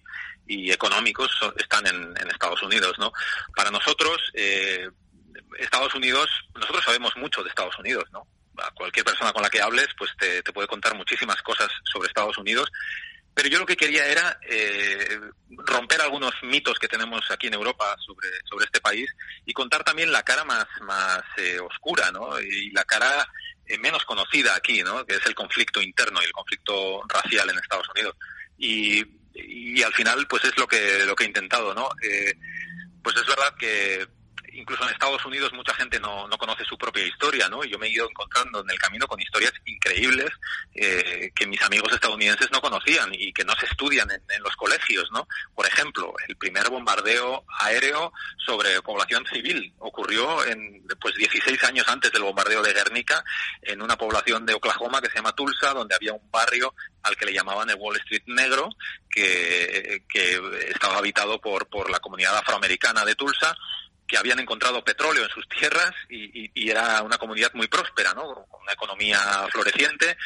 y 0.48 0.72
económicos 0.72 1.32
están 1.58 1.86
en, 1.88 2.14
en, 2.18 2.30
Estados 2.30 2.62
Unidos, 2.64 2.98
¿no? 2.98 3.12
Para 3.56 3.72
nosotros, 3.72 4.18
eh, 4.34 4.88
Estados 5.60 5.94
Unidos, 5.96 6.30
nosotros 6.56 6.84
sabemos 6.86 7.16
mucho 7.18 7.44
de 7.44 7.50
Estados 7.50 7.78
Unidos, 7.80 8.06
¿no? 8.12 8.26
A 8.58 8.72
cualquier 8.72 9.06
persona 9.06 9.34
con 9.34 9.44
la 9.44 9.50
que 9.50 9.62
hables, 9.62 9.88
pues 9.98 10.12
te, 10.18 10.42
te 10.44 10.54
puede 10.54 10.68
contar 10.68 10.96
muchísimas 10.96 11.42
cosas 11.42 11.70
sobre 11.84 12.08
Estados 12.08 12.38
Unidos 12.38 12.70
pero 13.38 13.50
yo 13.50 13.60
lo 13.60 13.68
que 13.68 13.78
quería 13.78 14.04
era 14.08 14.40
eh, 14.50 15.20
romper 15.52 16.02
algunos 16.02 16.34
mitos 16.42 16.80
que 16.80 16.88
tenemos 16.88 17.22
aquí 17.30 17.46
en 17.46 17.54
Europa 17.54 17.96
sobre, 18.04 18.30
sobre 18.50 18.66
este 18.66 18.82
país 18.82 19.08
y 19.46 19.54
contar 19.54 19.84
también 19.84 20.12
la 20.12 20.24
cara 20.24 20.44
más, 20.44 20.66
más 20.82 21.22
eh, 21.38 21.60
oscura, 21.60 22.10
¿no? 22.10 22.42
Y 22.42 22.72
la 22.72 22.84
cara 22.84 23.30
eh, 23.68 23.78
menos 23.78 24.04
conocida 24.06 24.56
aquí, 24.56 24.82
¿no? 24.82 25.06
Que 25.06 25.18
es 25.18 25.26
el 25.28 25.36
conflicto 25.36 25.80
interno 25.80 26.20
y 26.20 26.26
el 26.26 26.32
conflicto 26.32 27.04
racial 27.08 27.48
en 27.52 27.60
Estados 27.60 27.88
Unidos. 27.94 28.16
Y, 28.58 29.06
y 29.36 29.84
al 29.84 29.94
final, 29.94 30.26
pues 30.28 30.44
es 30.46 30.58
lo 30.58 30.68
que, 30.68 31.06
lo 31.06 31.16
que 31.16 31.26
he 31.26 31.28
intentado, 31.28 31.76
¿no? 31.76 31.90
Eh, 32.02 32.34
pues 33.04 33.16
es 33.18 33.28
verdad 33.28 33.54
que 33.56 34.08
incluso 34.58 34.84
en 34.84 34.90
Estados 34.90 35.24
Unidos 35.26 35.54
mucha 35.54 35.74
gente 35.76 36.00
no, 36.00 36.28
no, 36.28 36.38
conoce 36.38 36.66
su 36.66 36.78
propia 36.78 37.06
historia, 37.06 37.48
¿no? 37.48 37.64
Y 37.64 37.70
yo 37.70 37.78
me 37.78 37.88
he 37.88 37.92
ido 37.92 38.10
encontrando 38.10 38.62
en 38.62 38.70
el 38.70 38.80
camino 38.80 39.08
con 39.08 39.20
historias 39.20 39.54
increíbles 39.66 40.30
eh, 40.74 41.32
que 41.36 41.46
mis 41.46 41.62
amigos 41.62 41.94
estadounidenses 41.94 42.50
no 42.52 42.60
conocían 42.60 43.10
y 43.14 43.32
que 43.32 43.46
no 43.46 43.54
se 43.56 43.68
estudian 43.68 44.10
en, 44.12 44.22
en, 44.30 44.44
los 44.44 44.56
colegios, 44.56 45.10
¿no? 45.12 45.28
Por 45.54 45.68
ejemplo, 45.68 46.14
el 46.28 46.36
primer 46.38 46.70
bombardeo 46.70 47.46
aéreo 47.60 48.12
sobre 48.46 48.82
población 48.82 49.26
civil 49.28 49.74
ocurrió 49.78 50.44
en, 50.46 50.84
pues 51.00 51.16
16 51.16 51.64
años 51.64 51.88
antes 51.88 52.12
del 52.12 52.24
bombardeo 52.24 52.64
de 52.64 52.74
Guernica 52.74 53.24
en 53.62 53.82
una 53.82 53.96
población 53.96 54.46
de 54.46 54.56
Oklahoma 54.56 55.02
que 55.02 55.10
se 55.10 55.16
llama 55.16 55.36
Tulsa, 55.36 55.74
donde 55.74 55.96
había 55.96 56.14
un 56.14 56.32
barrio 56.32 56.74
al 57.04 57.16
que 57.16 57.26
le 57.26 57.34
llamaban 57.34 57.70
el 57.70 57.76
Wall 57.76 57.98
Street 57.98 58.24
negro, 58.26 58.70
que, 59.10 60.04
que 60.10 60.40
estaba 60.68 60.98
habitado 60.98 61.40
por, 61.40 61.68
por 61.68 61.90
la 61.90 62.00
comunidad 62.00 62.38
afroamericana 62.38 63.06
de 63.06 63.16
Tulsa 63.16 63.56
que 64.08 64.18
habían 64.18 64.40
encontrado 64.40 64.84
petróleo 64.84 65.24
en 65.24 65.30
sus 65.30 65.48
tierras 65.50 65.92
y, 66.10 66.50
y, 66.54 66.70
era 66.70 67.02
una 67.02 67.18
comunidad 67.18 67.52
muy 67.54 67.68
próspera, 67.68 68.14
¿no? 68.14 68.46
Con 68.50 68.62
una 68.62 68.72
economía 68.72 69.20
floreciente 69.52 70.18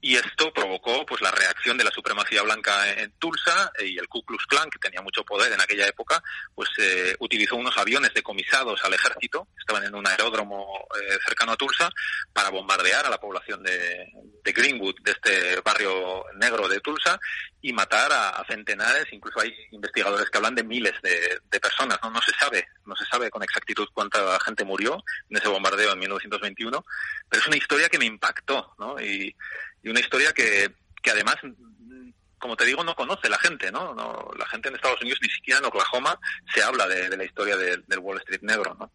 y 0.00 0.16
esto 0.16 0.52
provocó 0.52 1.04
pues 1.04 1.20
la 1.20 1.30
reacción 1.30 1.76
de 1.76 1.84
la 1.84 1.90
supremacía 1.90 2.42
blanca 2.42 2.90
en 2.92 3.12
Tulsa 3.12 3.70
y 3.80 3.98
el 3.98 4.08
Ku 4.08 4.22
Klux 4.22 4.46
Klan 4.46 4.70
que 4.70 4.78
tenía 4.78 5.02
mucho 5.02 5.24
poder 5.24 5.52
en 5.52 5.60
aquella 5.60 5.86
época 5.86 6.22
pues 6.54 6.70
eh, 6.78 7.14
utilizó 7.18 7.56
unos 7.56 7.76
aviones 7.76 8.14
decomisados 8.14 8.82
al 8.84 8.94
ejército 8.94 9.48
estaban 9.58 9.84
en 9.84 9.94
un 9.94 10.06
aeródromo 10.06 10.86
eh, 10.96 11.18
cercano 11.26 11.52
a 11.52 11.56
Tulsa 11.56 11.90
para 12.32 12.50
bombardear 12.50 13.04
a 13.04 13.10
la 13.10 13.18
población 13.18 13.62
de, 13.62 14.10
de, 14.42 14.52
Greenwood 14.52 14.96
de 15.02 15.12
este 15.12 15.60
barrio 15.60 16.24
negro 16.36 16.66
de 16.66 16.80
Tulsa 16.80 17.20
y 17.60 17.72
matar 17.72 18.10
a, 18.12 18.30
a, 18.30 18.46
centenares 18.46 19.06
incluso 19.12 19.40
hay 19.40 19.54
investigadores 19.70 20.30
que 20.30 20.38
hablan 20.38 20.54
de 20.54 20.64
miles 20.64 20.94
de, 21.02 21.40
de 21.50 21.60
personas 21.60 21.98
no 22.02 22.10
no 22.10 22.22
se 22.22 22.32
sabe 22.32 22.66
no 22.86 22.96
se 22.96 23.04
sabe 23.04 23.30
con 23.30 23.42
exactitud 23.42 23.86
cuánta 23.92 24.38
gente 24.40 24.64
murió 24.64 25.04
en 25.28 25.36
ese 25.36 25.48
bombardeo 25.48 25.92
en 25.92 25.98
1921 25.98 26.84
pero 27.28 27.42
es 27.42 27.48
una 27.48 27.56
historia 27.58 27.88
que 27.90 27.98
me 27.98 28.06
impactó 28.06 28.74
no 28.78 28.98
y 28.98 29.34
y 29.82 29.88
una 29.88 30.00
historia 30.00 30.32
que, 30.32 30.70
que 31.02 31.10
además 31.10 31.36
como 32.38 32.56
te 32.56 32.64
digo, 32.64 32.82
no 32.82 32.96
conoce 32.96 33.28
la 33.28 33.38
gente, 33.38 33.70
¿no? 33.70 33.94
la 34.36 34.46
gente 34.46 34.70
en 34.70 34.74
Estados 34.74 35.00
Unidos, 35.02 35.18
ni 35.22 35.28
siquiera 35.28 35.60
en 35.60 35.66
Oklahoma, 35.66 36.18
se 36.52 36.62
habla 36.62 36.88
de, 36.88 37.14
la 37.14 37.24
historia 37.24 37.54
de, 37.54 37.76
del 37.86 37.98
Wall 37.98 38.16
Street 38.18 38.40
negro, 38.42 38.74
¿no? 38.80 38.90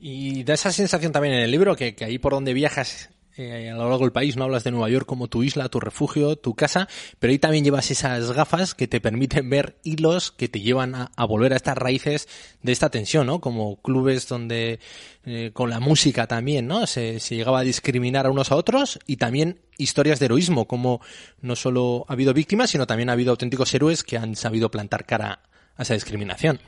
Y 0.00 0.42
da 0.42 0.54
esa 0.54 0.72
sensación 0.72 1.12
también 1.12 1.34
en 1.34 1.42
el 1.42 1.50
libro 1.50 1.76
que 1.76 1.94
ahí 2.00 2.18
por 2.18 2.32
donde 2.32 2.52
viajas 2.52 3.10
a 3.48 3.74
lo 3.74 3.88
largo 3.88 4.04
del 4.04 4.12
país 4.12 4.36
no 4.36 4.44
hablas 4.44 4.64
de 4.64 4.70
Nueva 4.70 4.88
York 4.90 5.06
como 5.06 5.28
tu 5.28 5.42
isla, 5.42 5.68
tu 5.68 5.80
refugio, 5.80 6.36
tu 6.36 6.54
casa, 6.54 6.88
pero 7.18 7.30
ahí 7.30 7.38
también 7.38 7.64
llevas 7.64 7.90
esas 7.90 8.32
gafas 8.32 8.74
que 8.74 8.88
te 8.88 9.00
permiten 9.00 9.48
ver 9.48 9.78
hilos 9.82 10.32
que 10.32 10.48
te 10.48 10.60
llevan 10.60 10.94
a, 10.94 11.12
a 11.16 11.24
volver 11.24 11.52
a 11.52 11.56
estas 11.56 11.78
raíces 11.78 12.28
de 12.62 12.72
esta 12.72 12.90
tensión, 12.90 13.26
¿no? 13.26 13.40
Como 13.40 13.80
clubes 13.82 14.28
donde 14.28 14.80
eh, 15.24 15.50
con 15.52 15.68
la 15.68 15.80
música 15.80 16.26
también, 16.26 16.66
¿no? 16.66 16.86
Se, 16.86 17.20
se, 17.20 17.36
llegaba 17.36 17.60
a 17.60 17.62
discriminar 17.62 18.26
a 18.26 18.30
unos 18.30 18.50
a 18.52 18.56
otros 18.56 18.98
y 19.06 19.16
también 19.16 19.60
historias 19.76 20.18
de 20.18 20.24
heroísmo, 20.26 20.66
como 20.66 21.02
no 21.42 21.56
solo 21.56 22.06
ha 22.08 22.14
habido 22.14 22.32
víctimas, 22.32 22.70
sino 22.70 22.86
también 22.86 23.10
ha 23.10 23.12
habido 23.12 23.30
auténticos 23.32 23.72
héroes 23.74 24.02
que 24.02 24.16
han 24.16 24.34
sabido 24.34 24.70
plantar 24.70 25.04
cara 25.04 25.42
a 25.76 25.82
esa 25.82 25.94
discriminación. 25.94 26.58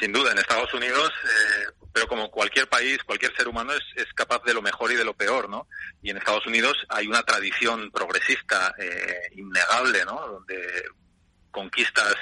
Sin 0.00 0.12
duda, 0.12 0.32
en 0.32 0.38
Estados 0.38 0.72
Unidos 0.72 1.10
eh, 1.24 1.83
pero 1.94 2.08
como 2.08 2.28
cualquier 2.28 2.68
país, 2.68 2.98
cualquier 3.04 3.34
ser 3.36 3.46
humano 3.46 3.72
es, 3.72 3.84
es, 3.94 4.12
capaz 4.14 4.42
de 4.42 4.52
lo 4.52 4.60
mejor 4.60 4.90
y 4.90 4.96
de 4.96 5.04
lo 5.04 5.14
peor, 5.14 5.48
¿no? 5.48 5.68
Y 6.02 6.10
en 6.10 6.16
Estados 6.16 6.44
Unidos 6.44 6.76
hay 6.88 7.06
una 7.06 7.22
tradición 7.22 7.92
progresista 7.92 8.74
eh, 8.78 9.30
innegable, 9.36 10.04
¿no? 10.04 10.26
Donde 10.26 10.84
conquistas 11.52 12.16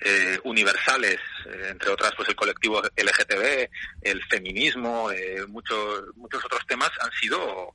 eh, 0.00 0.40
universales, 0.42 1.20
eh, 1.46 1.68
entre 1.70 1.90
otras, 1.90 2.12
pues 2.16 2.28
el 2.28 2.34
colectivo 2.34 2.82
LGTB, 2.82 3.70
el 4.02 4.22
feminismo, 4.24 5.12
eh, 5.12 5.46
muchos 5.46 6.04
muchos 6.16 6.44
otros 6.44 6.66
temas 6.66 6.90
han 7.00 7.12
sido 7.12 7.72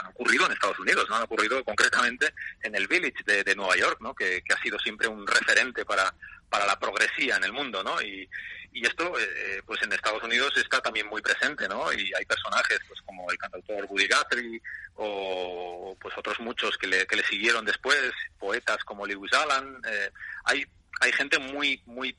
han 0.00 0.06
ocurrido 0.06 0.46
en 0.46 0.52
Estados 0.52 0.80
Unidos, 0.80 1.06
no 1.08 1.14
han 1.14 1.22
ocurrido 1.22 1.62
concretamente 1.64 2.34
en 2.62 2.74
el 2.74 2.88
Village 2.88 3.22
de, 3.24 3.44
de 3.44 3.54
Nueva 3.54 3.76
York, 3.76 3.98
¿no? 4.00 4.14
Que, 4.14 4.42
que, 4.42 4.52
ha 4.52 4.60
sido 4.60 4.78
siempre 4.80 5.06
un 5.06 5.24
referente 5.26 5.84
para 5.84 6.12
para 6.50 6.66
la 6.66 6.78
progresía 6.78 7.36
en 7.36 7.44
el 7.44 7.52
mundo, 7.52 7.82
¿no? 7.82 8.02
Y, 8.02 8.28
y 8.72 8.86
esto, 8.86 9.12
eh, 9.18 9.62
pues 9.66 9.82
en 9.82 9.92
Estados 9.92 10.22
Unidos 10.22 10.52
está 10.56 10.80
también 10.80 11.06
muy 11.06 11.20
presente, 11.20 11.68
¿no? 11.68 11.92
Y 11.92 12.12
hay 12.14 12.24
personajes, 12.24 12.80
pues 12.88 13.00
como 13.02 13.30
el 13.30 13.36
cantautor 13.36 13.84
Woody 13.84 14.08
Guthrie 14.08 14.62
o 14.94 15.96
pues 16.00 16.16
otros 16.16 16.40
muchos 16.40 16.78
que 16.78 16.86
le, 16.86 17.06
que 17.06 17.16
le 17.16 17.24
siguieron 17.24 17.66
después, 17.66 18.12
poetas 18.38 18.82
como 18.84 19.06
Lewis 19.06 19.32
Allen. 19.34 19.76
Eh, 19.86 20.10
hay, 20.44 20.66
hay 21.00 21.12
gente 21.12 21.38
muy, 21.38 21.82
muy 21.84 22.16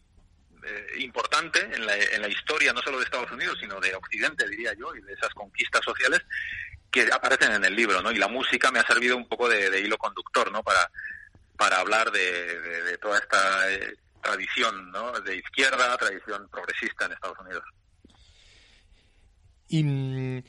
eh, 0.64 0.88
importante 1.00 1.60
en 1.60 1.86
la, 1.88 1.98
en 1.98 2.22
la 2.22 2.28
historia 2.28 2.72
no 2.72 2.82
solo 2.82 3.00
de 3.00 3.06
Estados 3.06 3.32
Unidos, 3.32 3.58
sino 3.60 3.80
de 3.80 3.96
Occidente, 3.96 4.48
diría 4.48 4.74
yo, 4.74 4.96
y 4.96 5.02
de 5.02 5.14
esas 5.14 5.34
conquistas 5.34 5.84
sociales 5.84 6.22
que 6.92 7.10
aparecen 7.12 7.52
en 7.54 7.66
el 7.66 7.76
libro, 7.76 8.04
¿no? 8.04 8.12
Y 8.12 8.18
la 8.18 8.28
música 8.28 8.70
me 8.70 8.78
ha 8.78 8.86
servido 8.86 9.18
un 9.18 9.28
poco 9.28 9.50
de, 9.50 9.80
hilo 9.82 9.98
conductor, 9.98 10.52
¿no? 10.52 10.62
Para, 10.62 10.92
para 11.58 11.80
hablar 11.80 12.12
de, 12.12 12.60
de, 12.62 12.84
de 12.84 12.98
toda 13.00 13.18
esta 13.18 13.72
eh, 13.72 13.96
tradición 14.24 14.92
¿no? 14.92 15.12
de 15.22 15.38
izquierda, 15.38 15.96
tradición 15.98 16.48
progresista 16.50 17.06
en 17.06 17.12
Estados 17.12 17.38
Unidos. 17.40 17.64
Y 19.68 19.84
mm, 19.84 20.44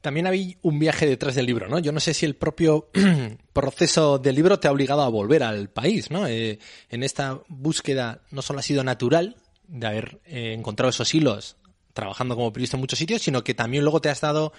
también 0.00 0.26
había 0.26 0.56
un 0.62 0.78
viaje 0.78 1.06
detrás 1.06 1.34
del 1.34 1.46
libro, 1.46 1.68
¿no? 1.68 1.78
Yo 1.78 1.92
no 1.92 2.00
sé 2.00 2.14
si 2.14 2.26
el 2.26 2.36
propio 2.36 2.90
proceso 3.52 4.18
del 4.18 4.36
libro 4.36 4.58
te 4.58 4.68
ha 4.68 4.72
obligado 4.72 5.02
a 5.02 5.08
volver 5.08 5.42
al 5.42 5.70
país, 5.70 6.10
¿no? 6.10 6.26
Eh, 6.26 6.58
en 6.88 7.02
esta 7.02 7.40
búsqueda 7.48 8.22
no 8.30 8.42
solo 8.42 8.60
ha 8.60 8.62
sido 8.62 8.84
natural 8.84 9.36
de 9.66 9.86
haber 9.86 10.20
eh, 10.24 10.52
encontrado 10.52 10.90
esos 10.90 11.14
hilos 11.14 11.56
trabajando 11.92 12.36
como 12.36 12.52
periodista 12.52 12.76
en 12.76 12.80
muchos 12.80 12.98
sitios, 12.98 13.22
sino 13.22 13.42
que 13.44 13.54
también 13.54 13.82
luego 13.84 14.00
te 14.00 14.10
has 14.10 14.20
dado 14.20 14.52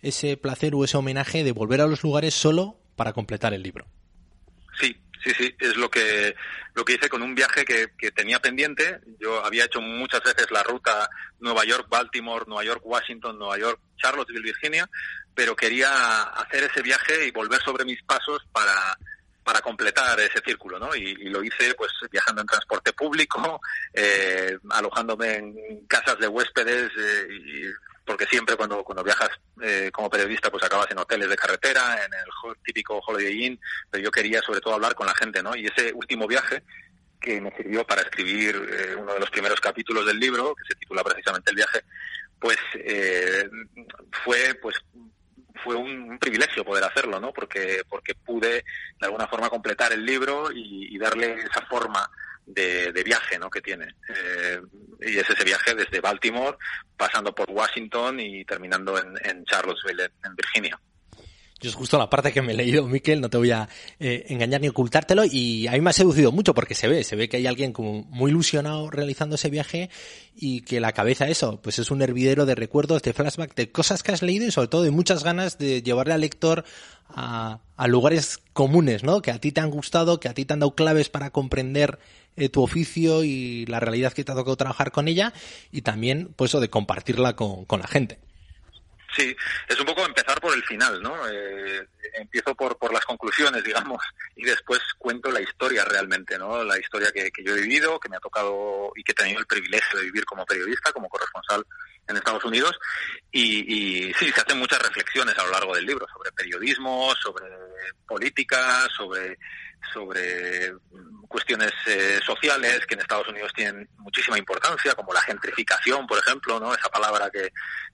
ese 0.00 0.36
placer 0.36 0.74
o 0.74 0.84
ese 0.84 0.96
homenaje 0.96 1.44
de 1.44 1.52
volver 1.52 1.80
a 1.80 1.86
los 1.86 2.02
lugares 2.02 2.34
solo 2.34 2.78
para 2.94 3.12
completar 3.12 3.54
el 3.54 3.62
libro. 3.62 3.86
Sí, 4.78 4.96
Sí, 5.22 5.32
sí, 5.36 5.54
es 5.58 5.76
lo 5.76 5.90
que 5.90 6.34
lo 6.74 6.84
que 6.84 6.94
hice 6.94 7.08
con 7.08 7.22
un 7.22 7.34
viaje 7.34 7.64
que, 7.64 7.92
que, 7.96 8.10
tenía 8.10 8.40
pendiente. 8.40 9.00
Yo 9.20 9.44
había 9.44 9.64
hecho 9.64 9.80
muchas 9.80 10.22
veces 10.22 10.50
la 10.50 10.62
ruta 10.62 11.08
Nueva 11.38 11.64
York, 11.64 11.86
Baltimore, 11.88 12.44
Nueva 12.48 12.64
York, 12.64 12.80
Washington, 12.84 13.38
Nueva 13.38 13.58
York, 13.58 13.80
Charlottesville, 13.96 14.42
Virginia, 14.42 14.88
pero 15.34 15.54
quería 15.54 16.22
hacer 16.22 16.64
ese 16.64 16.82
viaje 16.82 17.26
y 17.26 17.30
volver 17.30 17.60
sobre 17.62 17.84
mis 17.84 18.02
pasos 18.02 18.42
para 18.52 18.98
para 19.44 19.60
completar 19.60 20.18
ese 20.20 20.40
círculo, 20.44 20.78
¿no? 20.78 20.96
Y, 20.96 21.02
y, 21.02 21.28
lo 21.28 21.44
hice 21.44 21.74
pues 21.74 21.92
viajando 22.10 22.40
en 22.40 22.46
transporte 22.46 22.94
público, 22.94 23.60
eh, 23.92 24.56
alojándome 24.70 25.34
en 25.36 25.86
casas 25.86 26.18
de 26.18 26.26
huéspedes 26.26 26.90
eh, 26.98 27.28
y 27.30 27.64
porque 28.04 28.26
siempre 28.26 28.56
cuando, 28.56 28.84
cuando 28.84 29.02
viajas 29.02 29.30
eh, 29.62 29.90
como 29.92 30.10
periodista 30.10 30.50
pues 30.50 30.62
acabas 30.64 30.90
en 30.90 30.98
hoteles 30.98 31.28
de 31.28 31.36
carretera, 31.36 32.04
en 32.04 32.12
el 32.12 32.56
típico 32.62 32.98
Holiday 32.98 33.46
Inn, 33.46 33.60
pero 33.90 34.04
yo 34.04 34.10
quería 34.10 34.40
sobre 34.42 34.60
todo 34.60 34.74
hablar 34.74 34.94
con 34.94 35.06
la 35.06 35.14
gente, 35.14 35.42
¿no? 35.42 35.56
Y 35.56 35.66
ese 35.66 35.92
último 35.94 36.26
viaje, 36.26 36.62
que 37.20 37.40
me 37.40 37.54
sirvió 37.56 37.86
para 37.86 38.02
escribir 38.02 38.54
eh, 38.54 38.94
uno 38.96 39.14
de 39.14 39.20
los 39.20 39.30
primeros 39.30 39.58
capítulos 39.60 40.06
del 40.06 40.20
libro, 40.20 40.54
que 40.54 40.64
se 40.68 40.78
titula 40.78 41.02
precisamente 41.02 41.50
El 41.50 41.56
viaje, 41.56 41.80
pues 42.38 42.58
eh, 42.74 43.48
fue 44.22 44.54
pues 44.60 44.76
fue 45.62 45.76
un, 45.76 46.18
privilegio 46.18 46.64
poder 46.64 46.84
hacerlo, 46.84 47.18
¿no? 47.20 47.32
Porque 47.32 47.82
porque 47.88 48.14
pude 48.14 48.64
de 49.00 49.06
alguna 49.06 49.26
forma 49.26 49.48
completar 49.48 49.92
el 49.92 50.04
libro 50.04 50.50
y, 50.52 50.98
darle 50.98 51.34
esa 51.34 51.66
forma 51.66 52.08
de, 52.46 53.02
viaje, 53.04 53.38
¿no? 53.38 53.50
Que 53.50 53.60
tiene 53.60 53.94
eh, 54.08 54.60
y 55.00 55.18
es 55.18 55.28
ese 55.28 55.44
viaje 55.44 55.74
desde 55.74 56.00
Baltimore, 56.00 56.56
pasando 56.96 57.34
por 57.34 57.50
Washington 57.50 58.20
y 58.20 58.44
terminando 58.44 58.98
en, 58.98 59.14
en 59.24 59.44
Charlottesville, 59.44 60.10
en 60.24 60.34
Virginia. 60.34 60.80
Yo 61.64 61.70
es 61.70 61.76
justo 61.76 61.96
la 61.96 62.10
parte 62.10 62.30
que 62.30 62.42
me 62.42 62.52
he 62.52 62.56
leído, 62.56 62.86
Miquel, 62.86 63.22
no 63.22 63.30
te 63.30 63.38
voy 63.38 63.50
a 63.50 63.68
eh, 63.98 64.26
engañar 64.28 64.60
ni 64.60 64.68
ocultártelo 64.68 65.24
y 65.24 65.66
a 65.66 65.72
mí 65.72 65.80
me 65.80 65.90
ha 65.90 65.92
seducido 65.94 66.30
mucho 66.30 66.52
porque 66.52 66.74
se 66.74 66.88
ve, 66.88 67.04
se 67.04 67.16
ve 67.16 67.28
que 67.28 67.38
hay 67.38 67.46
alguien 67.46 67.72
como 67.72 68.02
muy 68.10 68.32
ilusionado 68.32 68.90
realizando 68.90 69.36
ese 69.36 69.48
viaje 69.48 69.88
y 70.36 70.60
que 70.60 70.78
la 70.78 70.92
cabeza 70.92 71.26
eso, 71.28 71.62
pues 71.62 71.78
es 71.78 71.90
un 71.90 72.02
hervidero 72.02 72.44
de 72.44 72.54
recuerdos, 72.54 73.02
de 73.02 73.14
flashback, 73.14 73.54
de 73.54 73.72
cosas 73.72 74.02
que 74.02 74.12
has 74.12 74.20
leído 74.20 74.46
y 74.46 74.50
sobre 74.50 74.68
todo 74.68 74.82
de 74.82 74.90
muchas 74.90 75.24
ganas 75.24 75.56
de 75.56 75.80
llevarle 75.82 76.12
al 76.12 76.20
lector 76.20 76.64
a, 77.08 77.60
lugares 77.86 78.40
comunes, 78.52 79.02
¿no? 79.02 79.22
Que 79.22 79.30
a 79.30 79.38
ti 79.38 79.52
te 79.52 79.60
han 79.60 79.70
gustado, 79.70 80.20
que 80.20 80.28
a 80.28 80.34
ti 80.34 80.44
te 80.44 80.52
han 80.52 80.60
dado 80.60 80.74
claves 80.74 81.08
para 81.08 81.30
comprender 81.30 81.98
eh, 82.36 82.48
tu 82.48 82.62
oficio 82.62 83.24
y 83.24 83.66
la 83.66 83.80
realidad 83.80 84.12
que 84.12 84.24
te 84.24 84.32
ha 84.32 84.34
tocado 84.34 84.56
trabajar 84.56 84.90
con 84.90 85.08
ella 85.08 85.32
y 85.70 85.82
también, 85.82 86.32
pues 86.36 86.50
eso, 86.50 86.60
de 86.60 86.70
compartirla 86.70 87.36
con, 87.36 87.64
con 87.64 87.80
la 87.80 87.86
gente. 87.86 88.18
Sí, 89.16 89.36
es 89.68 89.78
un 89.78 89.86
poco 89.86 90.04
empezar 90.04 90.40
por 90.40 90.54
el 90.54 90.64
final, 90.64 91.00
¿no? 91.00 91.16
Eh, 91.28 91.86
empiezo 92.14 92.54
por, 92.54 92.76
por 92.78 92.92
las 92.92 93.04
conclusiones, 93.04 93.62
digamos, 93.64 94.02
y 94.34 94.44
después 94.44 94.80
cuento 94.98 95.30
la 95.30 95.40
historia 95.40 95.84
realmente, 95.84 96.36
¿no? 96.38 96.64
La 96.64 96.78
historia 96.78 97.12
que, 97.12 97.30
que, 97.30 97.44
yo 97.44 97.54
he 97.54 97.60
vivido, 97.60 98.00
que 98.00 98.08
me 98.08 98.16
ha 98.16 98.20
tocado 98.20 98.92
y 98.96 99.04
que 99.04 99.12
he 99.12 99.14
tenido 99.14 99.38
el 99.38 99.46
privilegio 99.46 99.98
de 99.98 100.06
vivir 100.06 100.24
como 100.24 100.44
periodista, 100.44 100.92
como 100.92 101.08
corresponsal 101.08 101.64
en 102.08 102.16
Estados 102.16 102.44
Unidos. 102.44 102.76
Y, 103.30 104.08
y 104.08 104.14
sí, 104.14 104.30
se 104.32 104.40
hacen 104.40 104.58
muchas 104.58 104.82
reflexiones 104.82 105.38
a 105.38 105.44
lo 105.44 105.52
largo 105.52 105.74
del 105.74 105.86
libro 105.86 106.06
sobre 106.12 106.32
periodismo, 106.32 107.12
sobre 107.22 107.46
política, 108.06 108.88
sobre 108.96 109.38
sobre 109.92 110.72
cuestiones 111.28 111.72
eh, 111.86 112.20
sociales 112.24 112.86
que 112.86 112.94
en 112.94 113.00
Estados 113.00 113.28
Unidos 113.28 113.52
tienen 113.54 113.88
muchísima 113.98 114.38
importancia, 114.38 114.94
como 114.94 115.12
la 115.12 115.20
gentrificación, 115.22 116.06
por 116.06 116.18
ejemplo, 116.18 116.60
¿no? 116.60 116.72
Esa 116.72 116.88
palabra 116.88 117.28
que, 117.30 117.50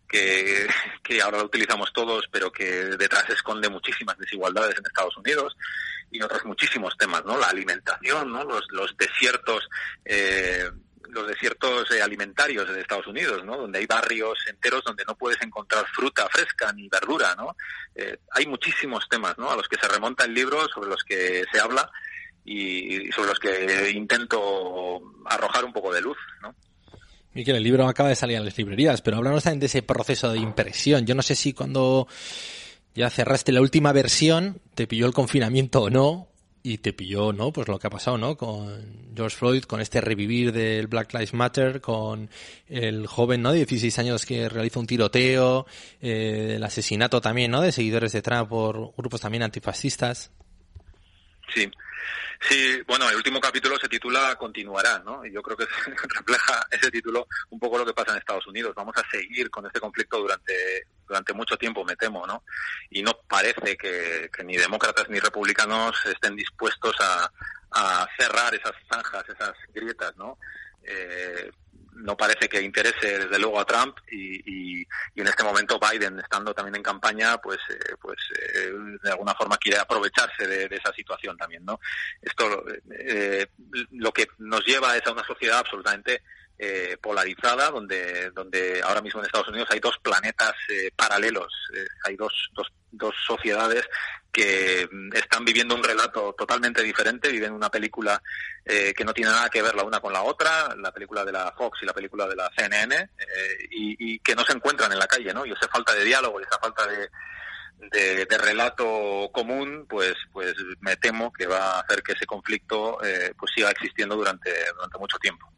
que, 1.02 1.22
ahora 1.22 1.38
la 1.38 1.44
utilizamos 1.44 1.92
todos, 1.92 2.28
pero 2.30 2.52
que 2.52 2.64
detrás 2.64 3.28
esconde 3.30 3.70
muchísimas 3.70 4.18
desigualdades 4.18 4.76
en 4.76 4.84
Estados 4.84 5.16
Unidos 5.16 5.56
y 6.10 6.20
otros 6.22 6.44
muchísimos 6.44 6.96
temas, 6.98 7.24
¿no? 7.24 7.38
La 7.38 7.48
alimentación, 7.48 8.30
¿no? 8.30 8.44
Los, 8.44 8.66
los 8.72 8.94
desiertos 8.98 9.68
eh, 10.04 10.70
los 11.12 11.26
desiertos 11.26 11.90
eh, 11.90 12.02
alimentarios 12.02 12.68
de 12.68 12.80
Estados 12.80 13.06
Unidos, 13.06 13.44
¿no? 13.44 13.56
Donde 13.56 13.78
hay 13.78 13.86
barrios 13.86 14.38
enteros 14.48 14.82
donde 14.84 15.04
no 15.06 15.16
puedes 15.16 15.40
encontrar 15.42 15.86
fruta 15.94 16.28
fresca 16.30 16.72
ni 16.72 16.88
verdura, 16.88 17.34
¿no? 17.36 17.56
Eh, 17.94 18.18
hay 18.32 18.46
muchísimos 18.46 19.08
temas, 19.08 19.36
¿no? 19.38 19.50
A 19.50 19.56
los 19.56 19.68
que 19.68 19.76
se 19.76 19.88
remonta 19.88 20.24
el 20.24 20.34
libro, 20.34 20.68
sobre 20.68 20.90
los 20.90 21.02
que 21.04 21.44
se 21.52 21.60
habla 21.60 21.90
y 22.44 23.10
sobre 23.12 23.28
los 23.28 23.38
que 23.38 23.90
intento 23.90 25.00
arrojar 25.26 25.64
un 25.64 25.72
poco 25.72 25.92
de 25.92 26.00
luz, 26.00 26.16
¿no? 26.42 26.54
Miquel, 27.32 27.56
el 27.56 27.62
libro 27.62 27.86
acaba 27.86 28.08
de 28.08 28.16
salir 28.16 28.38
a 28.38 28.40
las 28.40 28.58
librerías, 28.58 29.02
pero 29.02 29.18
hablamos 29.18 29.44
también 29.44 29.60
de 29.60 29.66
ese 29.66 29.82
proceso 29.82 30.32
de 30.32 30.38
impresión. 30.38 31.06
Yo 31.06 31.14
no 31.14 31.22
sé 31.22 31.36
si 31.36 31.52
cuando 31.52 32.08
ya 32.94 33.08
cerraste 33.08 33.52
la 33.52 33.60
última 33.60 33.92
versión 33.92 34.60
te 34.74 34.88
pilló 34.88 35.06
el 35.06 35.12
confinamiento 35.12 35.82
o 35.82 35.90
no, 35.90 36.29
y 36.62 36.78
te 36.78 36.92
pilló, 36.92 37.32
¿no? 37.32 37.52
Pues 37.52 37.68
lo 37.68 37.78
que 37.78 37.86
ha 37.86 37.90
pasado, 37.90 38.18
¿no? 38.18 38.36
Con 38.36 39.12
George 39.14 39.36
Floyd, 39.36 39.62
con 39.64 39.80
este 39.80 40.00
revivir 40.00 40.52
del 40.52 40.86
Black 40.88 41.12
Lives 41.14 41.34
Matter, 41.34 41.80
con 41.80 42.28
el 42.68 43.06
joven, 43.06 43.42
¿no? 43.42 43.52
De 43.52 43.58
16 43.58 43.98
años 43.98 44.26
que 44.26 44.48
realiza 44.48 44.80
un 44.80 44.86
tiroteo, 44.86 45.66
eh, 46.00 46.54
el 46.56 46.64
asesinato 46.64 47.20
también, 47.20 47.50
¿no? 47.50 47.62
De 47.62 47.72
seguidores 47.72 48.12
de 48.12 48.22
Trump 48.22 48.48
por 48.48 48.92
grupos 48.96 49.20
también 49.20 49.42
antifascistas. 49.42 50.30
Sí. 51.54 51.70
Sí, 52.42 52.80
bueno, 52.86 53.08
el 53.10 53.16
último 53.16 53.38
capítulo 53.38 53.76
se 53.78 53.88
titula 53.88 54.34
Continuará, 54.36 54.98
¿no? 55.00 55.24
Y 55.26 55.32
yo 55.32 55.42
creo 55.42 55.58
que 55.58 55.66
refleja 56.16 56.66
ese 56.70 56.90
título 56.90 57.28
un 57.50 57.58
poco 57.58 57.76
lo 57.76 57.84
que 57.84 57.92
pasa 57.92 58.12
en 58.12 58.18
Estados 58.18 58.46
Unidos. 58.46 58.74
Vamos 58.74 58.96
a 58.96 59.10
seguir 59.10 59.50
con 59.50 59.66
este 59.66 59.78
conflicto 59.78 60.18
durante, 60.18 60.86
durante 61.06 61.34
mucho 61.34 61.58
tiempo, 61.58 61.84
me 61.84 61.96
temo, 61.96 62.26
¿no? 62.26 62.44
Y 62.88 63.02
no 63.02 63.12
parece 63.28 63.76
que, 63.76 64.30
ni 64.44 64.56
demócratas 64.56 65.10
ni 65.10 65.18
republicanos 65.18 65.94
estén 66.06 66.34
dispuestos 66.34 66.96
a, 67.00 67.30
a 67.72 68.08
cerrar 68.18 68.54
esas 68.54 68.72
zanjas, 68.90 69.28
esas 69.28 69.52
grietas, 69.74 70.16
¿no? 70.16 70.38
Eh, 70.82 71.50
no 72.00 72.16
parece 72.16 72.48
que 72.48 72.60
interese 72.60 73.18
desde 73.18 73.38
luego 73.38 73.60
a 73.60 73.64
Trump 73.64 73.96
y, 74.10 74.80
y, 74.80 74.86
en 75.16 75.26
este 75.26 75.44
momento 75.44 75.78
Biden 75.78 76.18
estando 76.18 76.54
también 76.54 76.76
en 76.76 76.82
campaña 76.82 77.38
pues 77.38 77.58
eh, 77.68 77.94
pues 78.00 78.16
eh, 78.54 78.72
de 79.02 79.10
alguna 79.10 79.34
forma 79.34 79.58
quiere 79.58 79.78
aprovecharse 79.78 80.46
de, 80.46 80.64
esa 80.64 80.92
situación 80.92 81.36
también 81.36 81.64
no 81.64 81.78
esto 82.22 82.64
eh, 82.90 83.46
lo 83.92 84.12
que 84.12 84.28
nos 84.38 84.64
lleva 84.64 84.96
es 84.96 85.06
a 85.06 85.12
una 85.12 85.24
sociedad 85.24 85.58
absolutamente 85.58 86.22
polarizada 87.00 87.70
donde 87.70 88.30
donde 88.32 88.82
ahora 88.84 89.00
mismo 89.00 89.20
en 89.20 89.26
Estados 89.26 89.48
Unidos 89.48 89.68
hay 89.70 89.80
dos 89.80 89.96
planetas 90.02 90.52
paralelos 90.94 91.50
hay 92.04 92.16
dos, 92.16 92.50
dos 92.52 92.70
dos 92.90 93.14
sociedades 93.26 93.88
que 94.32 94.88
mm, 94.90 95.14
están 95.14 95.44
viviendo 95.44 95.74
un 95.74 95.82
relato 95.82 96.34
totalmente 96.36 96.82
diferente, 96.82 97.30
viven 97.30 97.52
una 97.52 97.70
película 97.70 98.20
eh, 98.64 98.92
que 98.96 99.04
no 99.04 99.12
tiene 99.12 99.30
nada 99.30 99.48
que 99.48 99.62
ver 99.62 99.74
la 99.74 99.84
una 99.84 100.00
con 100.00 100.12
la 100.12 100.22
otra, 100.22 100.74
la 100.76 100.92
película 100.92 101.24
de 101.24 101.32
la 101.32 101.52
Fox 101.52 101.80
y 101.82 101.86
la 101.86 101.92
película 101.92 102.26
de 102.26 102.36
la 102.36 102.50
CNN, 102.56 102.94
eh, 102.94 103.68
y, 103.70 104.18
que 104.20 104.34
no 104.34 104.44
se 104.44 104.52
encuentran 104.52 104.92
en 104.92 104.98
la 104.98 105.06
calle, 105.06 105.32
¿no? 105.32 105.46
Y 105.46 105.52
esa 105.52 105.68
falta 105.68 105.94
de 105.94 106.04
diálogo 106.04 106.40
y 106.40 106.44
esa 106.44 106.58
falta 106.58 106.86
de, 106.86 108.26
de, 108.26 108.38
relato 108.38 109.30
común, 109.32 109.86
pues, 109.88 110.14
pues 110.32 110.54
me 110.80 110.96
temo 110.96 111.32
que 111.32 111.46
va 111.46 111.76
a 111.76 111.80
hacer 111.80 112.02
que 112.02 112.12
ese 112.12 112.26
conflicto 112.26 113.02
eh, 113.02 113.32
pues 113.38 113.52
siga 113.54 113.70
existiendo 113.70 114.16
durante, 114.16 114.50
durante 114.74 114.98
mucho 114.98 115.18
tiempo. 115.18 115.50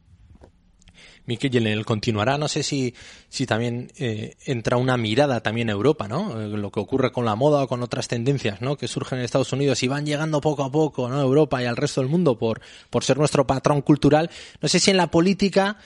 Miquel, 1.27 1.67
el 1.67 1.85
continuará, 1.85 2.37
no 2.37 2.49
sé 2.49 2.63
si, 2.63 2.95
si 3.29 3.47
también 3.47 3.93
eh, 3.97 4.35
entra 4.45 4.77
una 4.77 4.97
mirada 4.97 5.41
también 5.41 5.69
a 5.69 5.73
Europa, 5.73 6.09
¿no? 6.09 6.41
Eh, 6.41 6.49
lo 6.49 6.73
que 6.73 6.81
ocurre 6.81 7.13
con 7.13 7.25
la 7.25 7.37
moda 7.37 7.63
o 7.63 7.69
con 7.69 7.83
otras 7.83 8.09
tendencias, 8.09 8.61
¿no? 8.61 8.77
Que 8.77 8.89
surgen 8.89 9.19
en 9.19 9.25
Estados 9.25 9.53
Unidos 9.53 9.83
y 9.83 9.89
van 9.89 10.05
llegando 10.05 10.41
poco 10.41 10.65
a 10.65 10.73
poco, 10.73 11.09
¿no? 11.09 11.21
A 11.21 11.23
Europa 11.23 11.63
y 11.63 11.67
al 11.67 11.77
resto 11.77 12.01
del 12.01 12.11
mundo 12.11 12.39
por, 12.39 12.61
por 12.91 13.05
ser 13.05 13.19
nuestro 13.19 13.47
patrón 13.47 13.83
cultural. 13.83 14.31
No 14.61 14.69
sé 14.69 14.81
si 14.81 14.91
en 14.91 14.97
la 14.97 15.13
política 15.13 15.79